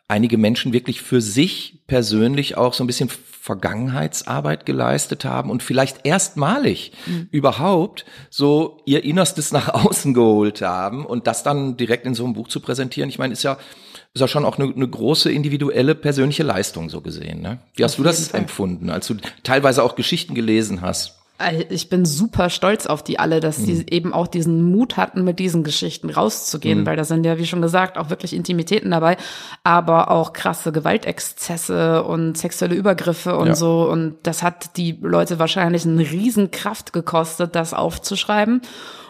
[0.09, 3.11] einige Menschen wirklich für sich persönlich auch so ein bisschen
[3.49, 7.29] Vergangenheitsarbeit geleistet haben und vielleicht erstmalig mhm.
[7.31, 12.35] überhaupt so ihr Innerstes nach außen geholt haben und das dann direkt in so einem
[12.35, 13.09] Buch zu präsentieren.
[13.09, 13.59] Ich meine, ist ja
[14.15, 17.41] ist ja schon auch eine, eine große individuelle persönliche Leistung so gesehen.
[17.41, 17.59] Ne?
[17.75, 18.41] Wie hast Auf du das Fall.
[18.41, 21.19] empfunden, als du teilweise auch Geschichten gelesen hast?
[21.71, 23.85] Ich bin super stolz auf die alle, dass sie mhm.
[23.91, 26.87] eben auch diesen Mut hatten, mit diesen Geschichten rauszugehen, mhm.
[26.87, 29.17] weil da sind ja, wie schon gesagt, auch wirklich Intimitäten dabei,
[29.63, 33.55] aber auch krasse Gewaltexzesse und sexuelle Übergriffe und ja.
[33.55, 33.89] so.
[33.89, 38.63] Und das hat die Leute wahrscheinlich eine Riesenkraft gekostet, das aufzuschreiben.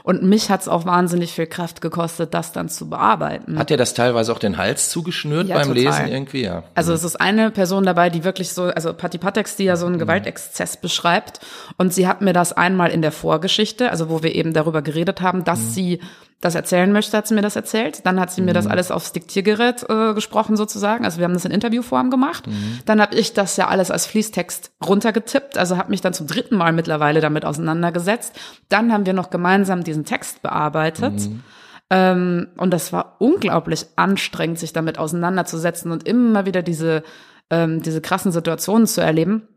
[0.09, 3.59] Und mich hat es auch wahnsinnig viel Kraft gekostet, das dann zu bearbeiten.
[3.59, 5.83] Hat dir das teilweise auch den Hals zugeschnürt ja, beim total.
[5.83, 6.45] Lesen irgendwie?
[6.45, 6.63] Ja.
[6.75, 9.85] Also es ist eine Person dabei, die wirklich so, also Patti Patex, die ja so
[9.85, 10.01] einen mhm.
[10.01, 11.41] Gewaltexzess beschreibt.
[11.77, 15.21] Und sie hat mir das einmal in der Vorgeschichte, also wo wir eben darüber geredet
[15.21, 15.71] haben, dass mhm.
[15.73, 16.01] sie
[16.41, 18.07] das erzählen möchte, hat sie mir das erzählt.
[18.07, 18.47] Dann hat sie mhm.
[18.47, 18.71] mir das mhm.
[18.71, 21.05] alles aufs Diktiergerät äh, gesprochen sozusagen.
[21.05, 22.47] Also wir haben das in Interviewform gemacht.
[22.47, 22.79] Mhm.
[22.85, 25.59] Dann habe ich das ja alles als Fließtext runtergetippt.
[25.59, 28.39] Also habe mich dann zum dritten Mal mittlerweile damit auseinandergesetzt.
[28.69, 31.15] Dann haben wir noch gemeinsam diesen Text bearbeitet.
[31.15, 31.43] Mhm.
[31.91, 37.03] Ähm, und das war unglaublich anstrengend, sich damit auseinanderzusetzen und immer wieder diese,
[37.51, 39.49] ähm, diese krassen Situationen zu erleben.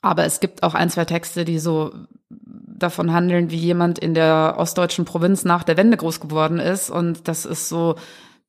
[0.00, 1.92] Aber es gibt auch ein, zwei Texte, die so
[2.84, 6.90] davon handeln, wie jemand in der ostdeutschen Provinz nach der Wende groß geworden ist.
[6.90, 7.96] Und das ist so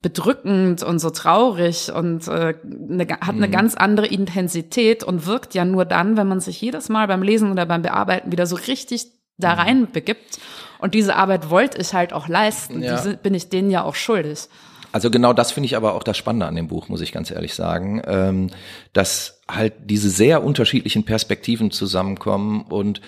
[0.01, 3.51] bedrückend und so traurig und äh, ne, hat eine mhm.
[3.51, 7.51] ganz andere Intensität und wirkt ja nur dann, wenn man sich jedes Mal beim Lesen
[7.51, 9.59] oder beim Bearbeiten wieder so richtig da mhm.
[9.59, 10.39] rein begibt.
[10.77, 12.83] Und diese Arbeit wollte ich halt auch leisten.
[12.83, 12.95] Ja.
[12.95, 14.47] Diese bin ich denen ja auch schuldig.
[14.91, 17.31] Also genau das finde ich aber auch das Spannende an dem Buch, muss ich ganz
[17.31, 18.49] ehrlich sagen, ähm,
[18.93, 23.01] dass halt diese sehr unterschiedlichen Perspektiven zusammenkommen und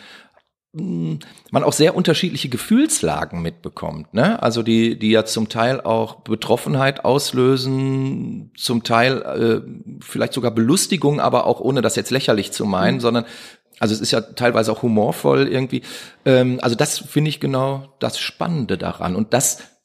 [1.52, 4.42] man auch sehr unterschiedliche Gefühlslagen mitbekommt, ne?
[4.42, 11.20] Also die, die ja zum Teil auch Betroffenheit auslösen, zum Teil äh, vielleicht sogar Belustigung,
[11.20, 13.02] aber auch ohne das jetzt lächerlich zu meinen, mhm.
[13.02, 13.26] sondern
[13.80, 15.84] Also es ist ja teilweise auch humorvoll irgendwie.
[16.26, 19.16] Ähm, also das finde ich genau das Spannende daran.
[19.16, 19.77] Und das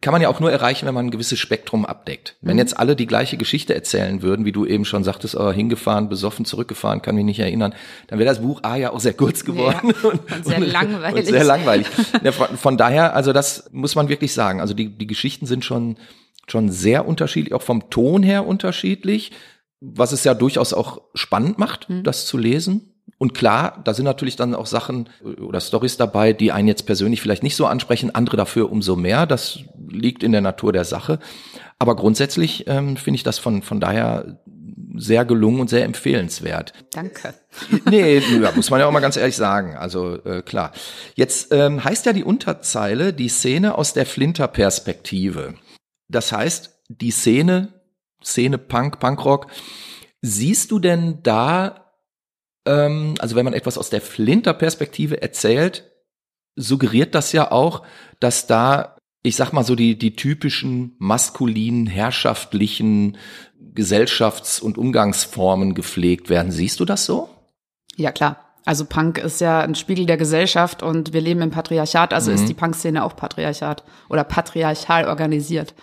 [0.00, 2.36] kann man ja auch nur erreichen, wenn man ein gewisses Spektrum abdeckt.
[2.40, 2.60] Wenn mhm.
[2.60, 6.44] jetzt alle die gleiche Geschichte erzählen würden, wie du eben schon sagtest, oh, hingefahren, besoffen,
[6.44, 7.74] zurückgefahren, kann mich nicht erinnern,
[8.06, 9.92] dann wäre das Buch A ja auch sehr kurz geworden.
[10.02, 11.26] Ja, und, und, sehr und, langweilig.
[11.26, 11.86] Und sehr langweilig.
[12.22, 14.60] ja, von, von, daher, also das muss man wirklich sagen.
[14.60, 15.96] Also die, die Geschichten sind schon,
[16.46, 19.32] schon sehr unterschiedlich, auch vom Ton her unterschiedlich,
[19.80, 22.04] was es ja durchaus auch spannend macht, mhm.
[22.04, 22.94] das zu lesen.
[23.16, 25.08] Und klar, da sind natürlich dann auch Sachen
[25.40, 29.26] oder Stories dabei, die einen jetzt persönlich vielleicht nicht so ansprechen, andere dafür umso mehr.
[29.26, 31.18] Das liegt in der Natur der Sache.
[31.78, 34.40] Aber grundsätzlich ähm, finde ich das von, von daher
[34.96, 36.72] sehr gelungen und sehr empfehlenswert.
[36.92, 37.34] Danke.
[37.90, 39.76] Nee, ja, muss man ja auch mal ganz ehrlich sagen.
[39.76, 40.72] Also äh, klar.
[41.16, 45.54] Jetzt ähm, heißt ja die Unterzeile die Szene aus der Flinter-Perspektive.
[46.08, 47.72] Das heißt, die Szene,
[48.22, 49.48] Szene Punk, Punkrock,
[50.20, 51.87] siehst du denn da
[52.68, 55.90] ähm, also wenn man etwas aus der Flinter-Perspektive erzählt,
[56.54, 57.82] suggeriert das ja auch,
[58.20, 63.16] dass da, ich sag mal so, die, die typischen maskulinen, herrschaftlichen
[63.74, 66.52] Gesellschafts- und Umgangsformen gepflegt werden.
[66.52, 67.30] Siehst du das so?
[67.96, 68.44] Ja, klar.
[68.64, 72.36] Also Punk ist ja ein Spiegel der Gesellschaft und wir leben im Patriarchat, also mhm.
[72.36, 75.74] ist die Punk-Szene auch Patriarchat oder patriarchal organisiert.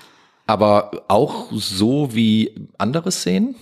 [0.46, 3.56] Aber auch so wie andere Szenen?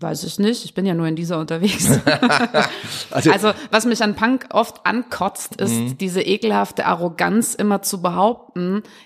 [0.00, 1.90] Weiß ich nicht, ich bin ja nur in dieser unterwegs.
[3.10, 5.98] also, also, was mich an Punk oft ankotzt, ist mhm.
[5.98, 8.47] diese ekelhafte Arroganz immer zu behaupten,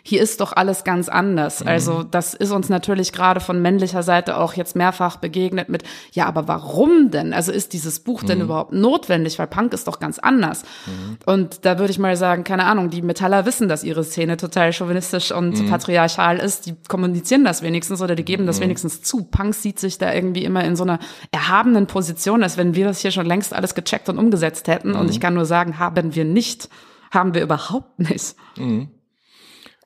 [0.02, 1.60] hier ist doch alles ganz anders.
[1.60, 1.68] Mhm.
[1.68, 6.26] Also das ist uns natürlich gerade von männlicher Seite auch jetzt mehrfach begegnet mit, ja,
[6.26, 7.32] aber warum denn?
[7.32, 8.26] Also ist dieses Buch mhm.
[8.26, 9.38] denn überhaupt notwendig?
[9.38, 10.64] Weil Punk ist doch ganz anders.
[10.86, 11.18] Mhm.
[11.26, 14.72] Und da würde ich mal sagen, keine Ahnung, die Metaller wissen, dass ihre Szene total
[14.72, 15.70] chauvinistisch und mhm.
[15.70, 16.66] patriarchal ist.
[16.66, 18.64] Die kommunizieren das wenigstens oder die geben das mhm.
[18.64, 19.24] wenigstens zu.
[19.24, 20.98] Punk sieht sich da irgendwie immer in so einer
[21.30, 24.90] erhabenen Position, als wenn wir das hier schon längst alles gecheckt und umgesetzt hätten.
[24.90, 24.96] Mhm.
[24.96, 26.68] Und ich kann nur sagen, haben wir nicht.
[27.10, 28.34] Haben wir überhaupt nicht.
[28.56, 28.88] Mhm.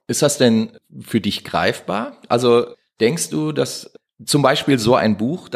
[0.09, 2.19] Ist das denn für dich greifbar?
[2.29, 2.67] Also
[3.01, 3.93] denkst du, dass
[4.25, 5.49] zum Beispiel so ein Buch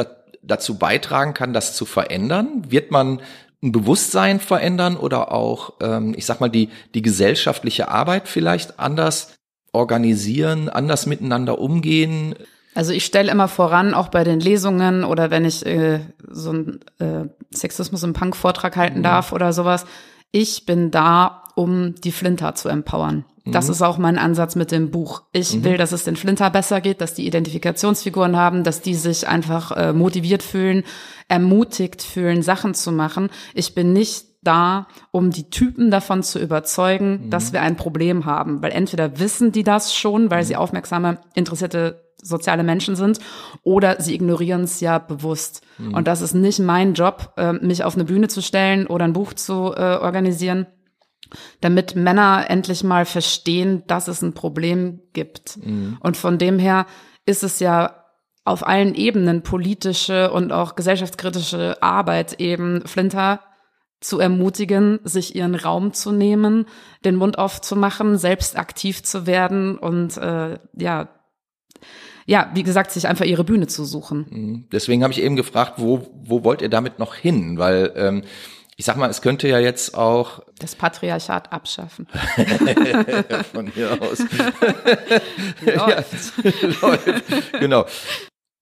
[0.43, 2.65] dazu beitragen kann, das zu verändern?
[2.69, 3.21] Wird man
[3.63, 9.35] ein Bewusstsein verändern oder auch, ähm, ich sag mal, die, die gesellschaftliche Arbeit vielleicht anders
[9.73, 12.35] organisieren, anders miteinander umgehen?
[12.75, 16.81] Also ich stelle immer voran, auch bei den Lesungen oder wenn ich äh, so einen
[16.99, 19.05] äh, Sexismus im Punk-Vortrag halten mhm.
[19.05, 19.85] darf oder sowas,
[20.33, 23.25] ich bin da, um die Flinter zu empowern.
[23.51, 23.53] Mhm.
[23.53, 25.23] Das ist auch mein Ansatz mit dem Buch.
[25.33, 25.65] Ich mhm.
[25.65, 29.73] will, dass es den Flinter besser geht, dass die Identifikationsfiguren haben, dass die sich einfach
[29.73, 30.85] äh, motiviert fühlen,
[31.29, 33.31] ermutigt fühlen, Sachen zu machen.
[33.55, 37.31] Ich bin nicht da, um die Typen davon zu überzeugen, mhm.
[37.31, 38.63] dass wir ein Problem haben.
[38.63, 40.61] Weil entweder wissen die das schon, weil sie mhm.
[40.61, 43.19] aufmerksame, interessierte soziale Menschen sind,
[43.63, 45.63] oder sie ignorieren es ja bewusst.
[45.79, 45.95] Mhm.
[45.95, 49.13] Und das ist nicht mein Job, äh, mich auf eine Bühne zu stellen oder ein
[49.13, 50.67] Buch zu äh, organisieren,
[51.61, 55.59] damit Männer endlich mal verstehen, dass es ein Problem gibt.
[55.65, 55.99] Mhm.
[56.01, 56.87] Und von dem her
[57.27, 58.05] ist es ja
[58.45, 63.41] auf allen Ebenen politische und auch gesellschaftskritische Arbeit eben Flinter
[64.01, 66.67] zu ermutigen, sich ihren Raum zu nehmen,
[67.05, 71.09] den Mund aufzumachen, selbst aktiv zu werden und äh, ja,
[72.27, 74.27] ja, wie gesagt, sich einfach ihre Bühne zu suchen.
[74.31, 74.69] Mhm.
[74.73, 77.59] Deswegen habe ich eben gefragt, wo, wo wollt ihr damit noch hin?
[77.59, 78.23] Weil ähm,
[78.81, 82.07] ich sag mal, es könnte ja jetzt auch das Patriarchat abschaffen.
[83.53, 84.21] Von hier aus.
[85.67, 86.33] läuft.
[86.43, 87.53] ja, läuft.
[87.61, 87.85] Genau.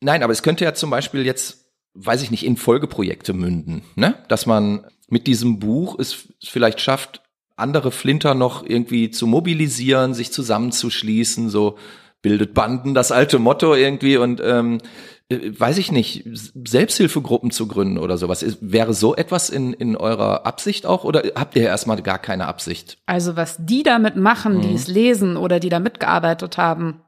[0.00, 4.16] Nein, aber es könnte ja zum Beispiel jetzt, weiß ich nicht, in Folgeprojekte münden, ne?
[4.26, 7.22] Dass man mit diesem Buch es vielleicht schafft,
[7.54, 11.78] andere Flinter noch irgendwie zu mobilisieren, sich zusammenzuschließen, so
[12.22, 14.82] bildet Banden, das alte Motto irgendwie und ähm, äh,
[15.30, 18.44] weiß ich nicht, Selbsthilfegruppen zu gründen oder sowas.
[18.60, 22.98] Wäre so etwas in, in eurer Absicht auch oder habt ihr erstmal gar keine Absicht?
[23.04, 24.60] Also was die damit machen, mhm.
[24.62, 27.02] die es lesen oder die da mitgearbeitet haben,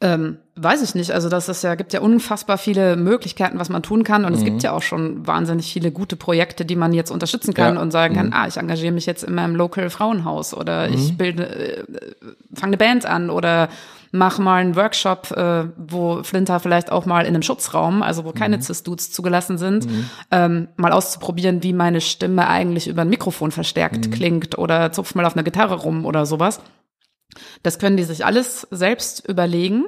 [0.00, 1.12] ähm, weiß ich nicht.
[1.12, 4.24] Also das ist ja, gibt ja unfassbar viele Möglichkeiten, was man tun kann.
[4.24, 4.38] Und mhm.
[4.38, 7.80] es gibt ja auch schon wahnsinnig viele gute Projekte, die man jetzt unterstützen kann ja.
[7.80, 8.32] und sagen kann, mhm.
[8.34, 10.94] ah, ich engagiere mich jetzt in meinem Local Frauenhaus oder mhm.
[10.94, 11.84] ich bilde, äh,
[12.54, 13.68] fange eine Band an oder
[14.16, 18.32] mach mal einen Workshop, äh, wo Flinter vielleicht auch mal in einem Schutzraum, also wo
[18.32, 18.62] keine mhm.
[18.62, 20.10] Cis-Dudes zugelassen sind, mhm.
[20.30, 24.10] ähm, mal auszuprobieren, wie meine Stimme eigentlich über ein Mikrofon verstärkt mhm.
[24.10, 26.60] klingt oder zupf mal auf einer Gitarre rum oder sowas.
[27.62, 29.86] Das können die sich alles selbst überlegen.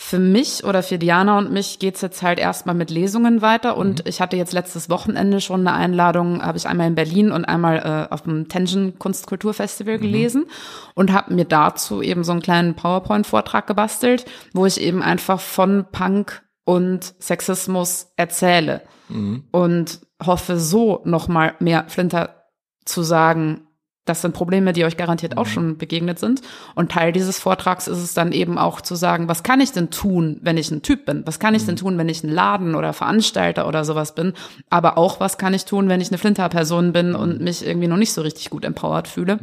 [0.00, 3.76] Für mich oder für Diana und mich geht's jetzt halt erstmal mit Lesungen weiter.
[3.76, 4.08] Und mhm.
[4.08, 7.78] ich hatte jetzt letztes Wochenende schon eine Einladung, habe ich einmal in Berlin und einmal
[7.78, 10.00] äh, auf dem Tension Kunstkulturfestival mhm.
[10.00, 10.46] gelesen
[10.94, 15.86] und habe mir dazu eben so einen kleinen PowerPoint-Vortrag gebastelt, wo ich eben einfach von
[15.90, 19.48] Punk und Sexismus erzähle mhm.
[19.50, 22.44] und hoffe so nochmal mehr Flinter
[22.84, 23.67] zu sagen,
[24.08, 25.50] das sind Probleme, die euch garantiert auch mhm.
[25.50, 26.42] schon begegnet sind.
[26.74, 29.90] Und Teil dieses Vortrags ist es dann eben auch zu sagen, was kann ich denn
[29.90, 31.22] tun, wenn ich ein Typ bin?
[31.26, 31.78] Was kann ich denn mhm.
[31.78, 34.32] tun, wenn ich ein Laden oder Veranstalter oder sowas bin?
[34.70, 37.44] Aber auch, was kann ich tun, wenn ich eine Flinter-Person bin und mhm.
[37.44, 39.38] mich irgendwie noch nicht so richtig gut empowered fühle?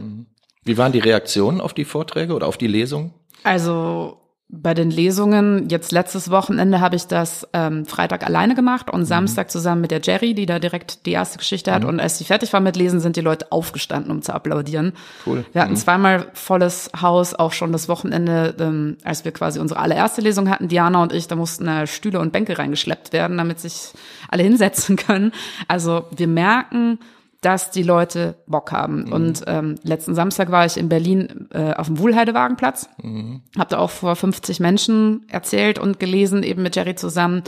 [0.64, 3.14] Wie waren die Reaktionen auf die Vorträge oder auf die Lesung?
[3.44, 9.02] Also bei den Lesungen, jetzt letztes Wochenende habe ich das ähm, Freitag alleine gemacht und
[9.02, 9.06] mhm.
[9.06, 11.82] Samstag zusammen mit der Jerry, die da direkt die erste Geschichte hat.
[11.82, 11.90] Mhm.
[11.90, 14.94] Und als sie fertig war mit Lesen, sind die Leute aufgestanden, um zu applaudieren.
[15.26, 15.46] Cool.
[15.52, 15.78] Wir hatten mhm.
[15.78, 20.68] zweimal volles Haus, auch schon das Wochenende, ähm, als wir quasi unsere allererste Lesung hatten,
[20.68, 23.94] Diana und ich, da mussten äh, Stühle und Bänke reingeschleppt werden, damit sich
[24.30, 25.32] alle hinsetzen können.
[25.68, 27.00] Also wir merken,
[27.46, 29.04] dass die Leute Bock haben.
[29.04, 29.14] Mhm.
[29.14, 33.42] Und ähm, letzten Samstag war ich in Berlin äh, auf dem Wuhlheidewagenplatz, mhm.
[33.56, 37.44] habe da auch vor 50 Menschen erzählt und gelesen, eben mit Jerry zusammen.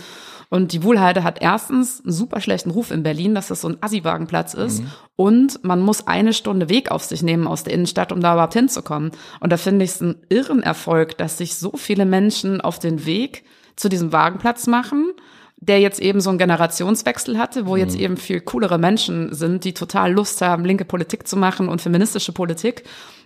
[0.50, 3.78] Und die Wuhlheide hat erstens einen super schlechten Ruf in Berlin, dass das so ein
[3.82, 4.84] Assi-Wagenplatz ist.
[4.84, 4.92] Mhm.
[5.16, 8.54] Und man muss eine Stunde Weg auf sich nehmen aus der Innenstadt, um da überhaupt
[8.54, 9.12] hinzukommen.
[9.40, 13.08] Und da finde ich es einen irren Erfolg, dass sich so viele Menschen auf den
[13.08, 15.14] Weg zu diesem Wagenplatz machen
[15.58, 18.04] der jetzt eben so einen Generationswechsel hatte, wo jetzt mhm.
[18.04, 22.32] eben viel coolere Menschen sind, die total Lust haben, linke Politik zu machen und feministische
[22.32, 22.84] Politik,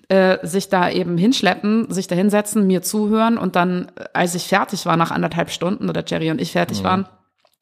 [0.08, 4.86] äh, sich da eben hinschleppen, sich da hinsetzen, mir zuhören und dann, als ich fertig
[4.86, 6.84] war, nach anderthalb Stunden oder Jerry und ich fertig mhm.
[6.86, 7.06] waren,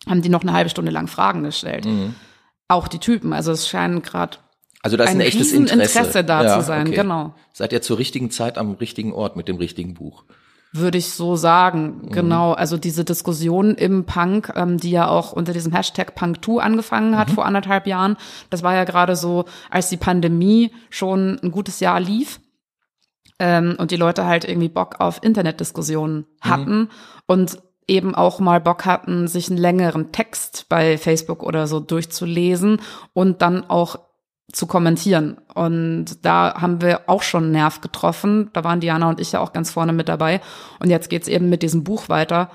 [0.07, 1.85] haben die noch eine halbe Stunde lang Fragen gestellt.
[1.85, 2.15] Mhm.
[2.67, 4.37] Auch die Typen, also es scheinen gerade
[4.81, 5.99] also da ist ein, ein echtes Interesse.
[5.99, 6.95] Interesse da ja, zu sein, okay.
[6.95, 7.33] genau.
[7.51, 10.23] Seid ihr zur richtigen Zeit am richtigen Ort mit dem richtigen Buch?
[10.71, 12.01] Würde ich so sagen.
[12.03, 12.11] Mhm.
[12.11, 12.53] Genau.
[12.53, 17.29] Also diese Diskussion im Punk, ähm, die ja auch unter diesem Hashtag Punk2 angefangen hat
[17.29, 17.33] mhm.
[17.33, 18.17] vor anderthalb Jahren.
[18.49, 22.39] Das war ja gerade so, als die Pandemie schon ein gutes Jahr lief.
[23.39, 26.49] Ähm, und die Leute halt irgendwie Bock auf Internetdiskussionen mhm.
[26.49, 26.89] hatten mhm.
[27.25, 32.81] und eben auch mal Bock hatten, sich einen längeren Text bei Facebook oder so durchzulesen
[33.13, 33.97] und dann auch
[34.51, 35.37] zu kommentieren.
[35.53, 38.49] Und da haben wir auch schon einen Nerv getroffen.
[38.53, 40.41] Da waren Diana und ich ja auch ganz vorne mit dabei.
[40.79, 42.49] Und jetzt geht's eben mit diesem Buch weiter.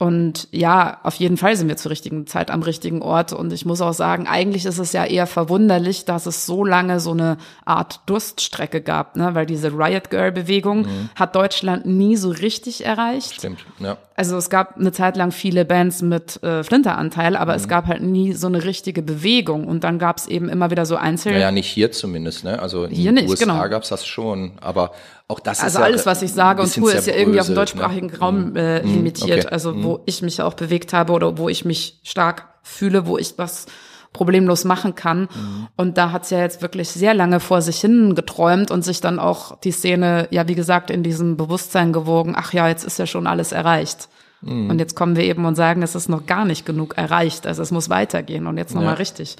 [0.00, 3.32] Und ja, auf jeden Fall sind wir zur richtigen Zeit am richtigen Ort.
[3.32, 7.00] Und ich muss auch sagen, eigentlich ist es ja eher verwunderlich, dass es so lange
[7.00, 9.34] so eine Art Durststrecke gab, ne?
[9.34, 11.10] weil diese Riot Girl Bewegung mhm.
[11.16, 13.34] hat Deutschland nie so richtig erreicht.
[13.34, 13.96] Stimmt, ja.
[14.14, 17.58] Also es gab eine Zeit lang viele Bands mit äh, Flinteranteil, aber mhm.
[17.58, 19.66] es gab halt nie so eine richtige Bewegung.
[19.66, 21.32] Und dann gab es eben immer wieder so Einzel.
[21.32, 22.60] Naja, nicht hier zumindest, ne?
[22.60, 23.68] Also in hier den nicht, USA genau.
[23.68, 24.92] gab es das schon, aber
[25.30, 27.54] auch das also ist alles, was ich sage und tue, ist ja irgendwie auf den
[27.54, 28.18] deutschsprachigen ne?
[28.18, 28.94] Raum äh, mhm.
[28.94, 29.44] limitiert.
[29.44, 29.52] Okay.
[29.52, 30.02] Also wo mhm.
[30.06, 33.66] ich mich auch bewegt habe oder wo ich mich stark fühle, wo ich was
[34.14, 35.20] problemlos machen kann.
[35.20, 35.68] Mhm.
[35.76, 39.18] Und da hat's ja jetzt wirklich sehr lange vor sich hin geträumt und sich dann
[39.18, 43.06] auch die Szene, ja, wie gesagt, in diesem Bewusstsein gewogen, ach ja, jetzt ist ja
[43.06, 44.08] schon alles erreicht.
[44.40, 44.70] Mhm.
[44.70, 47.46] Und jetzt kommen wir eben und sagen, es ist noch gar nicht genug erreicht.
[47.46, 48.98] Also es muss weitergehen und jetzt nochmal ja.
[48.98, 49.36] richtig.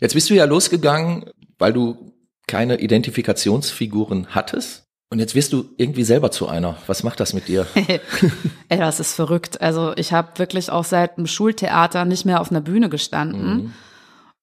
[0.00, 2.12] Jetzt bist du ja losgegangen, weil du
[2.46, 4.85] keine Identifikationsfiguren hattest.
[5.08, 6.76] Und jetzt wirst du irgendwie selber zu einer.
[6.88, 7.66] Was macht das mit dir?
[8.68, 9.60] Ey, das ist verrückt.
[9.60, 13.72] Also ich habe wirklich auch seit dem Schultheater nicht mehr auf einer Bühne gestanden mhm.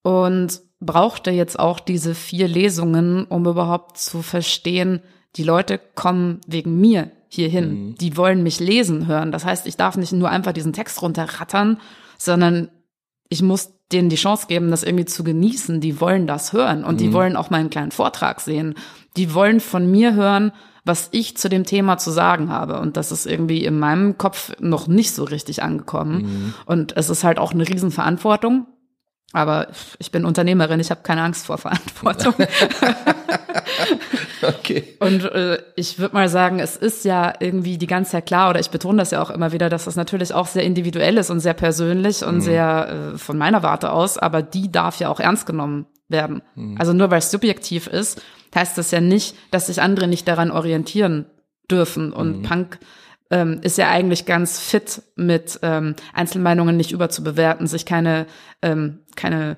[0.04, 5.02] und brauchte jetzt auch diese vier Lesungen, um überhaupt zu verstehen,
[5.36, 7.88] die Leute kommen wegen mir hierhin.
[7.88, 7.96] Mhm.
[7.96, 9.32] Die wollen mich lesen hören.
[9.32, 11.80] Das heißt, ich darf nicht nur einfach diesen Text runterrattern,
[12.18, 12.70] sondern
[13.28, 15.80] ich muss denen die Chance geben, das irgendwie zu genießen.
[15.80, 16.98] Die wollen das hören und mhm.
[16.98, 18.76] die wollen auch meinen kleinen Vortrag sehen.
[19.16, 20.52] Die wollen von mir hören,
[20.86, 22.80] was ich zu dem Thema zu sagen habe.
[22.80, 26.22] Und das ist irgendwie in meinem Kopf noch nicht so richtig angekommen.
[26.22, 26.54] Mhm.
[26.66, 28.66] Und es ist halt auch eine Riesenverantwortung.
[29.34, 29.68] Aber
[29.98, 32.36] ich bin Unternehmerin, ich habe keine Angst vor Verantwortung.
[34.44, 34.96] okay.
[35.00, 38.60] Und äh, ich würde mal sagen, es ist ja irgendwie die ganze Zeit klar, oder
[38.60, 41.40] ich betone das ja auch immer wieder, dass das natürlich auch sehr individuell ist und
[41.40, 42.42] sehr persönlich und mhm.
[42.42, 46.44] sehr äh, von meiner Warte aus, aber die darf ja auch ernst genommen werden.
[46.54, 46.78] Mhm.
[46.78, 48.22] Also nur weil es subjektiv ist,
[48.54, 51.26] heißt das ja nicht, dass sich andere nicht daran orientieren
[51.70, 52.14] dürfen.
[52.14, 52.44] Und mhm.
[52.44, 52.80] Punk
[53.30, 58.28] ähm, ist ja eigentlich ganz fit mit ähm, Einzelmeinungen nicht überzubewerten, sich keine,
[58.62, 59.58] ähm, keine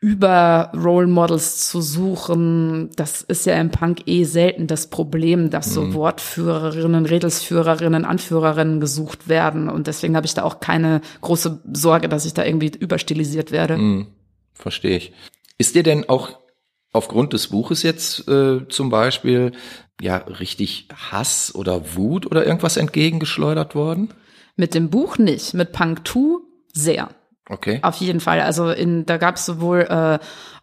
[0.00, 5.74] über Role Models zu suchen, das ist ja im Punk eh selten das Problem, dass
[5.74, 5.94] so mhm.
[5.94, 9.68] Wortführerinnen, Redelsführerinnen, Anführerinnen gesucht werden.
[9.68, 13.76] Und deswegen habe ich da auch keine große Sorge, dass ich da irgendwie überstilisiert werde.
[13.76, 14.06] Mhm.
[14.54, 15.12] Verstehe ich.
[15.58, 16.37] Ist dir denn auch
[16.92, 19.52] aufgrund des Buches jetzt äh, zum Beispiel
[20.00, 24.14] ja richtig Hass oder Wut oder irgendwas entgegengeschleudert worden?
[24.56, 26.40] Mit dem Buch nicht, mit Punk 2
[26.72, 27.10] sehr.
[27.48, 27.80] Okay.
[27.82, 28.40] Auf jeden Fall.
[28.40, 30.18] Also in, da gab es sowohl äh,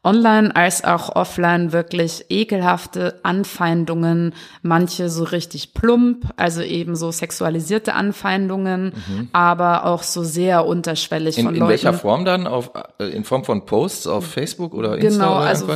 [0.05, 7.95] online als auch offline wirklich ekelhafte Anfeindungen, manche so richtig plump, also eben so sexualisierte
[7.95, 9.29] Anfeindungen, mhm.
[9.33, 11.71] aber auch so sehr unterschwellig in, von in Leuten.
[11.71, 12.45] In welcher Form dann?
[12.45, 15.67] Auf, äh, in Form von Posts auf Facebook oder Insta genau, oder also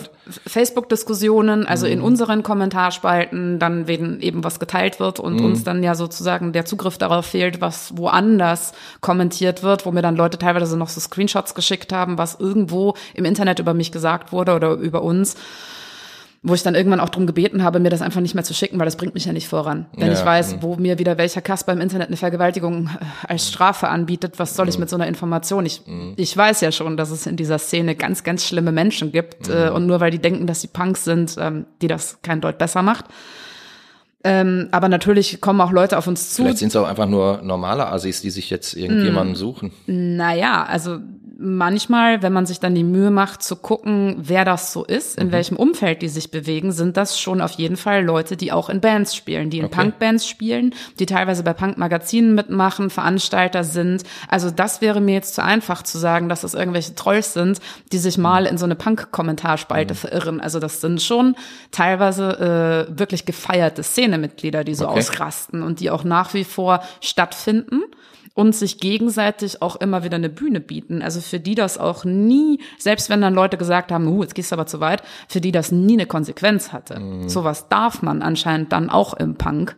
[0.46, 1.94] Facebook-Diskussionen, also mhm.
[1.94, 5.46] in unseren Kommentarspalten, dann wenn eben was geteilt wird und mhm.
[5.46, 10.16] uns dann ja sozusagen der Zugriff darauf fehlt, was woanders kommentiert wird, wo mir dann
[10.16, 14.56] Leute teilweise noch so Screenshots geschickt haben, was irgendwo im Internet über mich gesagt wurde
[14.56, 15.36] oder über uns
[16.42, 18.80] wo ich dann irgendwann auch drum gebeten habe, mir das einfach nicht mehr zu schicken,
[18.80, 19.88] weil das bringt mich ja nicht voran.
[19.94, 20.62] Wenn ja, ich weiß, mh.
[20.62, 24.66] wo mir wieder welcher Kasper im Internet eine Vergewaltigung äh, als Strafe anbietet, was soll
[24.66, 24.70] mh.
[24.70, 25.66] ich mit so einer Information?
[25.66, 26.14] Ich, mh.
[26.16, 29.70] ich weiß ja schon, dass es in dieser Szene ganz, ganz schlimme Menschen gibt äh,
[29.70, 32.84] und nur weil die denken, dass sie Punks sind, ähm, die das kein Deut besser
[32.84, 33.06] macht.
[34.24, 36.44] Ähm, aber natürlich kommen auch Leute auf uns zu.
[36.44, 39.72] Vielleicht sind es auch einfach nur normale Assis, die sich jetzt irgendjemanden suchen.
[39.88, 41.00] Naja, also
[41.42, 45.28] manchmal, wenn man sich dann die Mühe macht zu gucken, wer das so ist, in
[45.28, 45.32] mhm.
[45.32, 48.82] welchem Umfeld die sich bewegen, sind das schon auf jeden Fall Leute, die auch in
[48.82, 49.76] Bands spielen, die in okay.
[49.76, 54.04] Punkbands spielen, die teilweise bei Punkmagazinen mitmachen, Veranstalter sind.
[54.28, 57.60] Also das wäre mir jetzt zu einfach zu sagen, dass das irgendwelche Trolls sind,
[57.94, 59.98] die sich mal in so eine Punk-Kommentarspalte mhm.
[59.98, 60.42] verirren.
[60.42, 61.36] Also das sind schon
[61.72, 65.00] teilweise äh, wirklich gefeierte Szenemitglieder, die so okay.
[65.00, 67.84] ausrasten und die auch nach wie vor stattfinden
[68.40, 71.02] und sich gegenseitig auch immer wieder eine Bühne bieten.
[71.02, 74.52] Also für die das auch nie, selbst wenn dann Leute gesagt haben, uh, jetzt gehst
[74.52, 77.02] du aber zu weit, für die das nie eine Konsequenz hatte.
[77.02, 77.28] Mhm.
[77.28, 79.76] Sowas darf man anscheinend dann auch im Punk,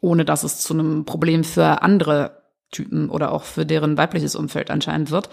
[0.00, 4.72] ohne dass es zu einem Problem für andere Typen oder auch für deren weibliches Umfeld
[4.72, 5.30] anscheinend wird.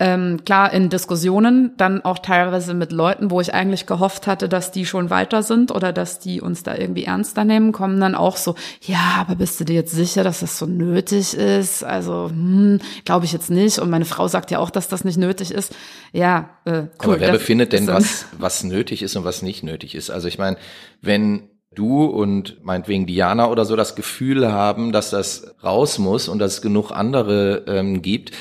[0.00, 4.72] Ähm, klar, in Diskussionen dann auch teilweise mit Leuten, wo ich eigentlich gehofft hatte, dass
[4.72, 8.36] die schon weiter sind oder dass die uns da irgendwie ernster nehmen, kommen dann auch
[8.36, 11.84] so, ja, aber bist du dir jetzt sicher, dass das so nötig ist?
[11.84, 13.78] Also, hm, glaube ich jetzt nicht.
[13.78, 15.72] Und meine Frau sagt ja auch, dass das nicht nötig ist.
[16.12, 16.88] Ja, äh, cool.
[17.04, 20.10] Aber wer befindet denn, was, was nötig ist und was nicht nötig ist?
[20.10, 20.56] Also ich meine,
[21.02, 26.40] wenn du und meinetwegen Diana oder so das Gefühl haben, dass das raus muss und
[26.40, 28.32] dass es genug andere ähm, gibt,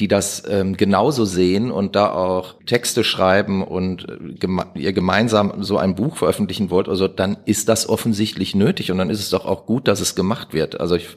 [0.00, 5.62] die das ähm, genauso sehen und da auch Texte schreiben und äh, geme ihr gemeinsam
[5.62, 9.30] so ein Buch veröffentlichen wollt, also dann ist das offensichtlich nötig und dann ist es
[9.30, 10.80] doch auch gut, dass es gemacht wird.
[10.80, 11.08] Also ich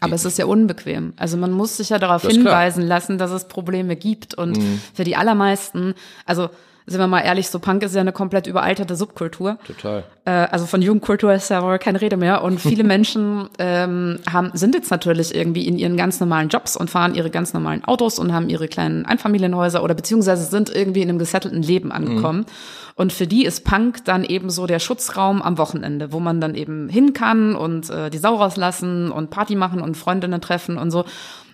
[0.00, 1.14] aber es ist ja unbequem.
[1.16, 2.98] Also man muss sich ja darauf hinweisen klar.
[2.98, 4.34] lassen, dass es Probleme gibt.
[4.34, 4.80] Und mhm.
[4.92, 5.94] für die allermeisten,
[6.26, 6.50] also
[6.88, 9.58] sind wir mal ehrlich, so Punk ist ja eine komplett überalterte Subkultur.
[9.66, 10.04] Total.
[10.24, 12.44] Äh, also von Jugendkultur ist ja wohl keine Rede mehr.
[12.44, 16.88] Und viele Menschen ähm, haben, sind jetzt natürlich irgendwie in ihren ganz normalen Jobs und
[16.88, 21.08] fahren ihre ganz normalen Autos und haben ihre kleinen Einfamilienhäuser oder beziehungsweise sind irgendwie in
[21.08, 22.40] einem gesettelten Leben angekommen.
[22.40, 22.46] Mhm.
[22.94, 26.54] Und für die ist Punk dann eben so der Schutzraum am Wochenende, wo man dann
[26.54, 30.92] eben hin kann und äh, die Sau rauslassen und Party machen und Freundinnen treffen und
[30.92, 31.04] so.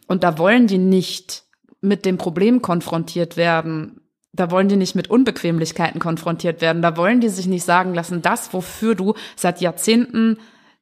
[0.06, 1.44] Und da wollen die nicht
[1.80, 4.01] mit dem Problem konfrontiert werden,
[4.32, 6.82] da wollen die nicht mit Unbequemlichkeiten konfrontiert werden.
[6.82, 10.38] Da wollen die sich nicht sagen lassen, das, wofür du seit Jahrzehnten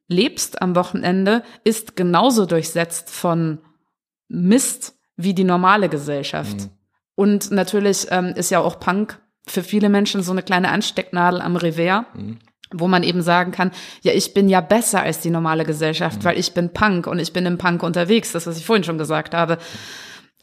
[0.07, 3.59] lebst am Wochenende, ist genauso durchsetzt von
[4.27, 6.55] Mist wie die normale Gesellschaft.
[6.55, 6.69] Mhm.
[7.15, 11.55] Und natürlich ähm, ist ja auch Punk für viele Menschen so eine kleine Anstecknadel am
[11.55, 12.05] Revers.
[12.15, 12.39] Mhm
[12.73, 13.71] wo man eben sagen kann,
[14.01, 16.23] ja, ich bin ja besser als die normale Gesellschaft, mhm.
[16.23, 18.97] weil ich bin Punk und ich bin im Punk unterwegs, das, was ich vorhin schon
[18.97, 19.57] gesagt habe.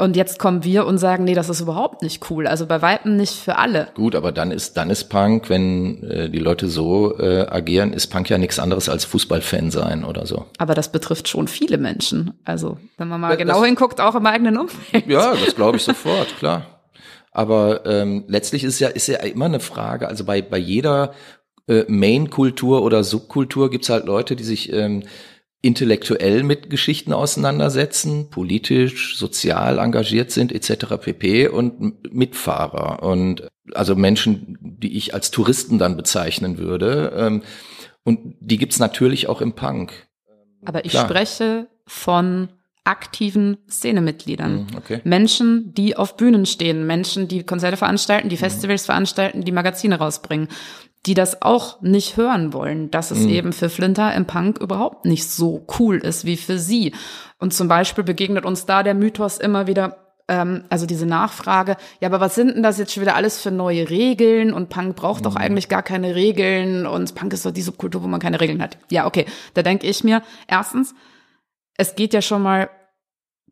[0.00, 2.46] Und jetzt kommen wir und sagen, nee, das ist überhaupt nicht cool.
[2.46, 3.88] Also bei Weitem nicht für alle.
[3.94, 8.06] Gut, aber dann ist dann ist Punk, wenn äh, die Leute so äh, agieren, ist
[8.06, 10.46] Punk ja nichts anderes als Fußballfan sein oder so.
[10.58, 12.34] Aber das betrifft schon viele Menschen.
[12.44, 15.08] Also wenn man mal das, genau hinguckt, auch im eigenen Umfeld.
[15.08, 16.62] Ja, das glaube ich sofort, klar.
[17.32, 20.06] Aber ähm, letztlich ist ja ist ja immer eine Frage.
[20.06, 21.12] Also bei bei jeder
[21.66, 25.02] äh, Main-Kultur oder Subkultur gibt's halt Leute, die sich ähm,
[25.60, 30.96] intellektuell mit Geschichten auseinandersetzen, politisch, sozial engagiert sind etc.
[31.00, 31.48] pp.
[31.48, 37.12] und Mitfahrer und also Menschen, die ich als Touristen dann bezeichnen würde.
[37.16, 37.42] Ähm,
[38.04, 39.92] und die gibt's natürlich auch im Punk.
[40.64, 41.06] Aber ich Klar.
[41.06, 42.48] spreche von
[42.84, 44.66] aktiven Szenemitgliedern.
[44.70, 45.00] Hm, okay.
[45.04, 48.38] Menschen, die auf Bühnen stehen, Menschen, die Konzerte veranstalten, die.
[48.38, 50.48] Festivals veranstalten, die Magazine rausbringen
[51.08, 53.30] die das auch nicht hören wollen, dass es mhm.
[53.30, 56.92] eben für Flinter im Punk überhaupt nicht so cool ist wie für sie.
[57.38, 59.96] Und zum Beispiel begegnet uns da der Mythos immer wieder,
[60.28, 63.50] ähm, also diese Nachfrage, ja, aber was sind denn das jetzt schon wieder alles für
[63.50, 64.52] neue Regeln?
[64.52, 65.24] Und Punk braucht mhm.
[65.24, 68.62] doch eigentlich gar keine Regeln und Punk ist doch die Subkultur, wo man keine Regeln
[68.62, 68.76] hat.
[68.90, 70.94] Ja, okay, da denke ich mir, erstens,
[71.78, 72.68] es geht ja schon mal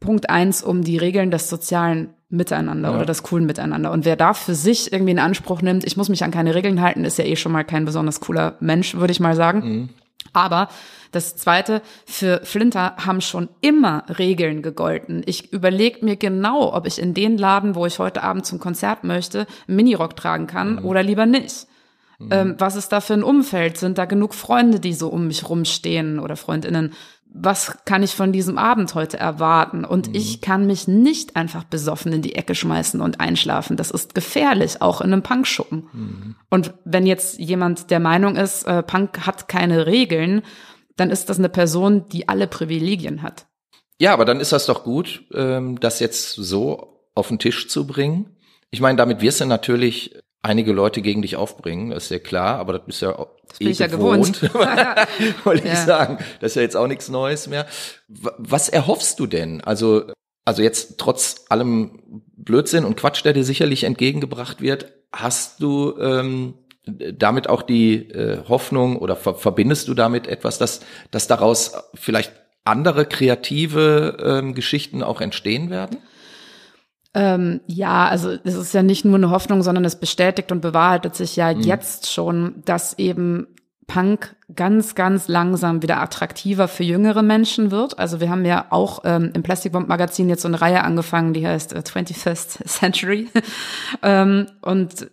[0.01, 2.97] Punkt eins um die Regeln des sozialen Miteinander ja.
[2.97, 3.92] oder das coolen Miteinander.
[3.92, 6.80] Und wer da für sich irgendwie in Anspruch nimmt, ich muss mich an keine Regeln
[6.80, 9.59] halten, ist ja eh schon mal kein besonders cooler Mensch, würde ich mal sagen.
[9.59, 9.88] Mhm.
[10.32, 10.68] Aber
[11.12, 15.22] das Zweite, für Flinter haben schon immer Regeln gegolten.
[15.24, 19.05] Ich überlege mir genau, ob ich in den Laden, wo ich heute Abend zum Konzert
[19.05, 20.84] möchte, Minirock tragen kann mhm.
[20.84, 21.68] oder lieber nicht.
[22.18, 22.28] Mhm.
[22.30, 23.78] Ähm, was ist da für ein Umfeld?
[23.78, 26.92] Sind da genug Freunde, die so um mich rumstehen oder Freundinnen?
[27.39, 29.84] Was kann ich von diesem Abend heute erwarten?
[29.84, 30.14] Und mhm.
[30.14, 33.76] ich kann mich nicht einfach besoffen in die Ecke schmeißen und einschlafen.
[33.76, 35.89] Das ist gefährlich, auch in einem Punkschuppen.
[35.93, 36.37] Mhm.
[36.51, 40.43] Und wenn jetzt jemand der Meinung ist, äh, Punk hat keine Regeln,
[40.97, 43.47] dann ist das eine Person, die alle Privilegien hat.
[43.99, 47.87] Ja, aber dann ist das doch gut, ähm, das jetzt so auf den Tisch zu
[47.87, 48.37] bringen.
[48.70, 50.14] Ich meine, damit wirst du natürlich
[50.47, 53.12] einige Leute gegen dich aufbringen, das ist ja klar, aber das ist ja
[53.49, 54.42] das bin eh ich ja gewohnt,
[55.44, 55.84] wollte ich ja.
[55.84, 56.18] sagen.
[56.40, 57.66] Das ist ja jetzt auch nichts Neues mehr.
[58.09, 59.61] Was erhoffst du denn?
[59.61, 60.05] Also,
[60.44, 66.55] also jetzt trotz allem Blödsinn und Quatsch, der dir sicherlich entgegengebracht wird, hast du ähm,
[66.86, 70.80] damit auch die äh, Hoffnung oder ver verbindest du damit etwas, dass,
[71.11, 72.32] dass daraus vielleicht
[72.64, 75.99] andere kreative ähm, Geschichten auch entstehen werden?
[77.17, 81.17] Ähm, ja, also es ist ja nicht nur eine Hoffnung, sondern es bestätigt und bewahrheitet
[81.17, 81.62] sich ja mhm.
[81.62, 83.47] jetzt schon, dass eben
[83.87, 87.99] Punk ganz, ganz langsam wieder attraktiver für jüngere Menschen wird.
[87.99, 91.33] Also wir haben ja auch ähm, im Plastic Bomb Magazin jetzt so eine Reihe angefangen,
[91.33, 93.29] die heißt äh, 21st Century
[94.03, 95.11] ähm, und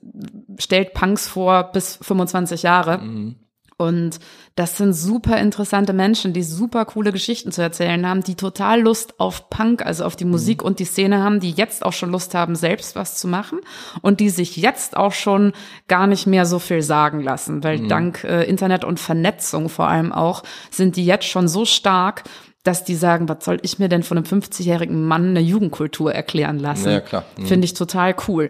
[0.60, 2.98] stellt Punks vor bis 25 Jahre.
[2.98, 3.36] Mhm.
[3.84, 4.20] Und
[4.56, 9.20] das sind super interessante Menschen, die super coole Geschichten zu erzählen haben, die total Lust
[9.20, 10.68] auf Punk, also auf die Musik mhm.
[10.68, 13.60] und die Szene haben, die jetzt auch schon Lust haben, selbst was zu machen
[14.02, 15.52] und die sich jetzt auch schon
[15.88, 17.90] gar nicht mehr so viel sagen lassen, weil mhm.
[17.90, 22.24] dank äh, Internet und Vernetzung vor allem auch sind die jetzt schon so stark,
[22.64, 26.60] dass die sagen, was soll ich mir denn von einem 50-jährigen Mann eine Jugendkultur erklären
[26.60, 26.90] lassen?
[26.90, 27.26] Ja, klar.
[27.38, 27.46] Mhm.
[27.46, 28.50] Finde ich total cool.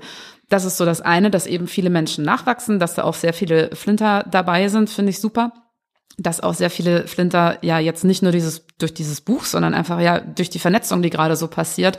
[0.49, 3.75] Das ist so das eine, dass eben viele Menschen nachwachsen, dass da auch sehr viele
[3.75, 5.53] Flinter dabei sind, finde ich super.
[6.17, 9.99] Dass auch sehr viele Flinter ja jetzt nicht nur dieses durch dieses Buch, sondern einfach
[9.99, 11.97] ja durch die Vernetzung, die gerade so passiert,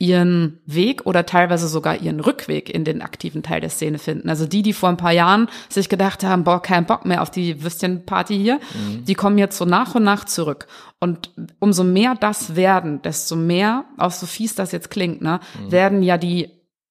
[0.00, 4.30] ihren Weg oder teilweise sogar ihren Rückweg in den aktiven Teil der Szene finden.
[4.30, 7.30] Also die, die vor ein paar Jahren sich gedacht haben, boah, kein Bock mehr auf
[7.30, 9.04] die Würstchenparty hier, mhm.
[9.04, 10.66] die kommen jetzt so nach und nach zurück.
[11.00, 15.70] Und umso mehr das werden, desto mehr, auch so fies das jetzt klingt, ne, mhm.
[15.72, 16.48] werden ja die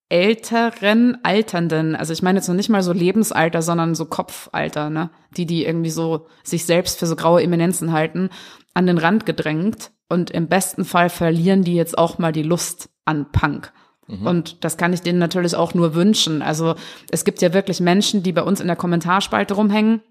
[0.10, 5.12] älteren Alternden, also ich meine jetzt noch nicht mal so Lebensalter, sondern so Kopfalter, ne?
[5.38, 8.30] Die, die irgendwie so sich selbst für so graue Eminenzen halten,
[8.74, 12.90] an den Rand gedrängt und im besten Fall verlieren die jetzt auch mal die Lust
[13.06, 13.72] an Punk.
[14.08, 14.26] Mhm.
[14.26, 16.42] Und das kann ich denen natürlich auch nur wünschen.
[16.42, 16.76] Also
[17.12, 20.02] es gibt ja wirklich Menschen, die bei uns in der Kommentarspalte rumhängen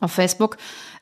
[0.00, 0.56] auf Facebook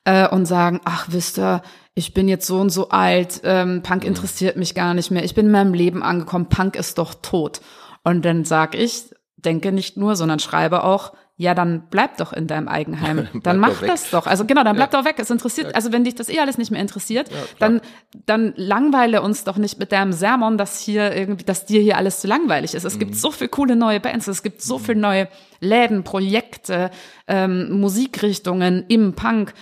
[0.05, 1.63] äh, und sagen, ach wisst ihr,
[1.95, 4.09] ich bin jetzt so und so alt, ähm, Punk mhm.
[4.09, 7.61] interessiert mich gar nicht mehr, ich bin in meinem Leben angekommen, Punk ist doch tot.
[8.05, 12.47] Und dann sag ich, denke nicht nur, sondern schreibe auch, ja, dann bleib doch in
[12.47, 13.27] deinem Eigenheim.
[13.43, 14.29] Dann mach das doch.
[14.29, 15.01] Also genau, dann bleib ja.
[15.01, 15.17] doch weg.
[15.19, 15.75] Es interessiert, ja.
[15.75, 17.81] also wenn dich das eh alles nicht mehr interessiert, ja, dann,
[18.25, 22.21] dann langweile uns doch nicht mit deinem Sermon, dass hier irgendwie, dass dir hier alles
[22.21, 22.85] zu langweilig ist.
[22.85, 23.01] Es mhm.
[23.01, 24.83] gibt so viel coole neue Bands, es gibt so mhm.
[24.85, 25.29] viel neue
[25.59, 26.93] Läden, Projekte,
[27.27, 29.55] ähm, Musikrichtungen im Punk.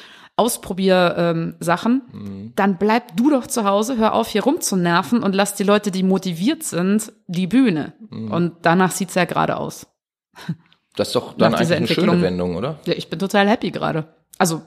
[0.43, 2.53] Ausprobier-Sachen, ähm, mhm.
[2.57, 6.03] dann bleib du doch zu Hause, hör auf, hier rumzunerven und lass die Leute, die
[6.03, 7.93] motiviert sind, die Bühne.
[8.11, 8.32] Mhm.
[8.32, 9.86] Und danach sieht's ja gerade aus.
[10.95, 12.78] Das ist doch dann eigentlich eine schöne Wendung, oder?
[12.84, 14.09] Ja, ich bin total happy gerade.
[14.36, 14.61] Also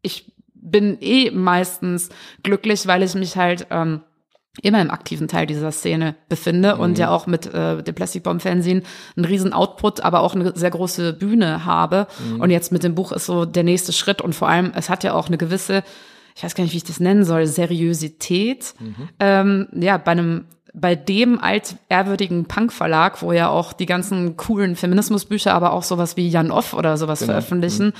[0.00, 2.08] ich bin eh meistens
[2.42, 4.00] glücklich, weil ich mich halt ähm,
[4.62, 6.80] immer im aktiven Teil dieser Szene befinde mhm.
[6.80, 8.82] und ja auch mit äh, dem Plastic Bomb Fernsehen
[9.16, 12.06] einen riesen Output, aber auch eine sehr große Bühne habe.
[12.18, 12.40] Mhm.
[12.40, 15.04] Und jetzt mit dem Buch ist so der nächste Schritt und vor allem, es hat
[15.04, 15.82] ja auch eine gewisse,
[16.36, 18.74] ich weiß gar nicht, wie ich das nennen soll, Seriosität.
[18.78, 19.08] Mhm.
[19.20, 20.44] Ähm, ja, bei einem
[20.80, 26.28] bei dem altehrwürdigen Punk-Verlag, wo ja auch die ganzen coolen Feminismusbücher, aber auch sowas wie
[26.28, 27.32] Jan Off oder sowas genau.
[27.32, 27.92] veröffentlichen, mhm.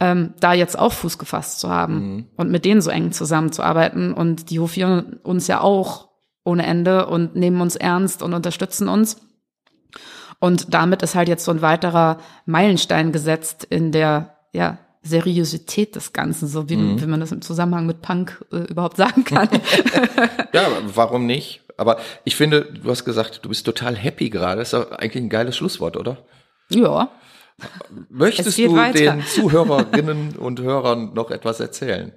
[0.00, 2.26] ähm, da jetzt auch Fuß gefasst zu haben mhm.
[2.36, 4.12] und mit denen so eng zusammenzuarbeiten.
[4.12, 6.08] Und die hofieren uns ja auch
[6.44, 9.20] ohne Ende und nehmen uns ernst und unterstützen uns.
[10.38, 16.12] Und damit ist halt jetzt so ein weiterer Meilenstein gesetzt in der, ja, Seriosität des
[16.12, 17.00] Ganzen, so wie, mhm.
[17.00, 19.48] wie man das im Zusammenhang mit Punk äh, überhaupt sagen kann.
[20.52, 21.62] ja, warum nicht?
[21.80, 24.58] Aber ich finde, du hast gesagt, du bist total happy gerade.
[24.58, 26.18] Das ist doch eigentlich ein geiles Schlusswort, oder?
[26.68, 27.10] Ja.
[28.10, 28.98] Möchtest du weiter.
[28.98, 32.12] den Zuhörerinnen und Hörern noch etwas erzählen?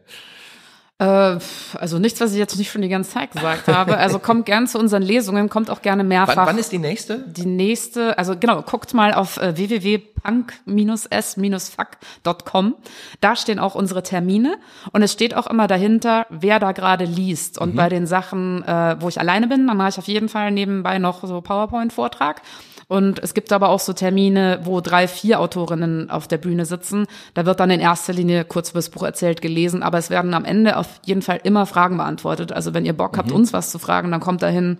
[1.00, 1.38] Äh,
[1.76, 3.98] also nichts, was ich jetzt nicht schon die ganze Zeit gesagt habe.
[3.98, 6.36] Also kommt gern zu unseren Lesungen, kommt auch gerne mehrfach.
[6.36, 7.20] Wann, wann ist die nächste?
[7.20, 12.76] Die nächste, also genau, guckt mal auf äh, www punk-s-fuck.com.
[13.22, 14.58] Da stehen auch unsere Termine
[14.91, 17.60] und es steht auch immer dahinter, wer da gerade liest.
[17.60, 17.78] Und mhm.
[17.78, 21.00] bei den Sachen, äh, wo ich alleine bin, dann mache ich auf jeden Fall nebenbei
[21.00, 22.41] noch so PowerPoint-Vortrag.
[22.88, 27.05] Und es gibt aber auch so Termine, wo drei, vier Autorinnen auf der Bühne sitzen.
[27.34, 30.34] Da wird dann in erster Linie kurz über das Buch erzählt, gelesen, aber es werden
[30.34, 32.51] am Ende auf jeden Fall immer Fragen beantwortet.
[32.51, 33.36] Also wenn ihr Bock habt, mhm.
[33.36, 34.77] uns was zu fragen, dann kommt dahin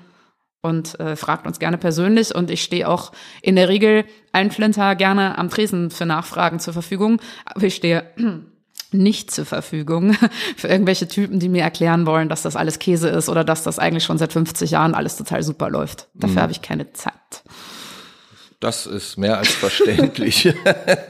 [0.64, 2.34] und äh, fragt uns gerne persönlich.
[2.34, 6.74] Und ich stehe auch in der Regel allen Flinter gerne am Tresen für Nachfragen zur
[6.74, 7.22] Verfügung.
[7.46, 8.06] Aber ich stehe
[8.92, 10.16] nicht zur Verfügung
[10.58, 13.78] für irgendwelche Typen, die mir erklären wollen, dass das alles Käse ist oder dass das
[13.78, 16.08] eigentlich schon seit 50 Jahren alles total super läuft.
[16.14, 16.42] Dafür mhm.
[16.42, 17.14] habe ich keine Zeit.
[18.64, 20.54] Das ist mehr als verständlich.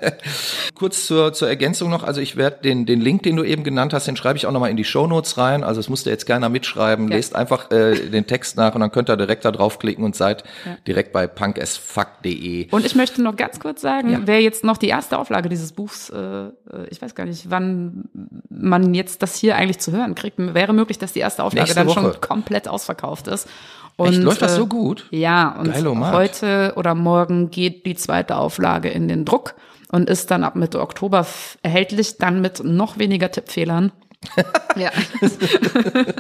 [0.74, 3.94] Kurz zur, zur Ergänzung noch, also ich werde den, den Link, den du eben genannt
[3.94, 5.64] hast, den schreibe ich auch nochmal in die Show Notes rein.
[5.64, 7.10] Also es musst du jetzt gerne mitschreiben.
[7.10, 7.18] Ja.
[7.18, 10.44] Lest einfach äh, den Text nach und dann könnt ihr direkt da draufklicken und seid
[10.66, 10.78] ja.
[10.88, 12.72] direkt bei punkasfuck.de.
[12.72, 14.22] Und ich möchte noch ganz kurz sagen, ja.
[14.26, 16.50] wer jetzt noch die erste Auflage dieses Buchs, äh, äh,
[16.90, 18.06] ich weiß gar nicht, wann
[18.50, 21.76] man jetzt das hier eigentlich zu hören kriegt, wäre möglich, dass die erste Auflage Nächste
[21.76, 22.14] dann Woche.
[22.14, 23.48] schon komplett ausverkauft ist.
[23.96, 25.08] Und, Echt, läuft das so äh, gut?
[25.12, 25.74] Ja, und
[26.12, 29.56] heute oder morgen geht die zweite Auflage in den Druck
[29.92, 31.26] und ist dann ab Mitte Oktober
[31.62, 33.92] erhältlich, dann mit noch weniger Tippfehlern.
[34.76, 34.90] ja.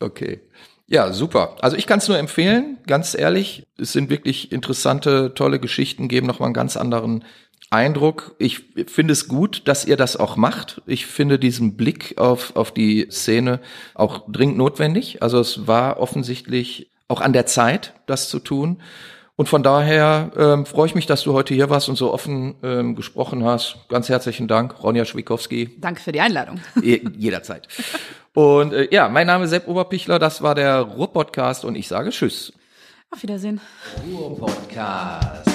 [0.00, 0.40] okay.
[0.86, 1.56] Ja, super.
[1.62, 3.66] Also ich kann es nur empfehlen, ganz ehrlich.
[3.78, 7.24] Es sind wirklich interessante, tolle Geschichten, geben nochmal einen ganz anderen
[7.72, 8.34] Eindruck.
[8.38, 10.82] Ich finde es gut, dass ihr das auch macht.
[10.86, 13.60] Ich finde diesen Blick auf, auf die Szene
[13.94, 15.22] auch dringend notwendig.
[15.22, 18.80] Also es war offensichtlich auch an der Zeit, das zu tun.
[19.36, 22.54] Und von daher ähm, freue ich mich, dass du heute hier warst und so offen
[22.62, 23.76] ähm, gesprochen hast.
[23.88, 25.70] Ganz herzlichen Dank, Ronja Schwikowski.
[25.80, 26.60] Danke für die Einladung.
[26.82, 27.66] jederzeit.
[28.34, 32.10] Und äh, ja, mein Name ist Sepp Oberpichler, das war der Ruhr-Podcast und ich sage
[32.10, 32.52] Tschüss.
[33.10, 33.60] Auf Wiedersehen.
[34.06, 35.51] Ruhr-Podcast.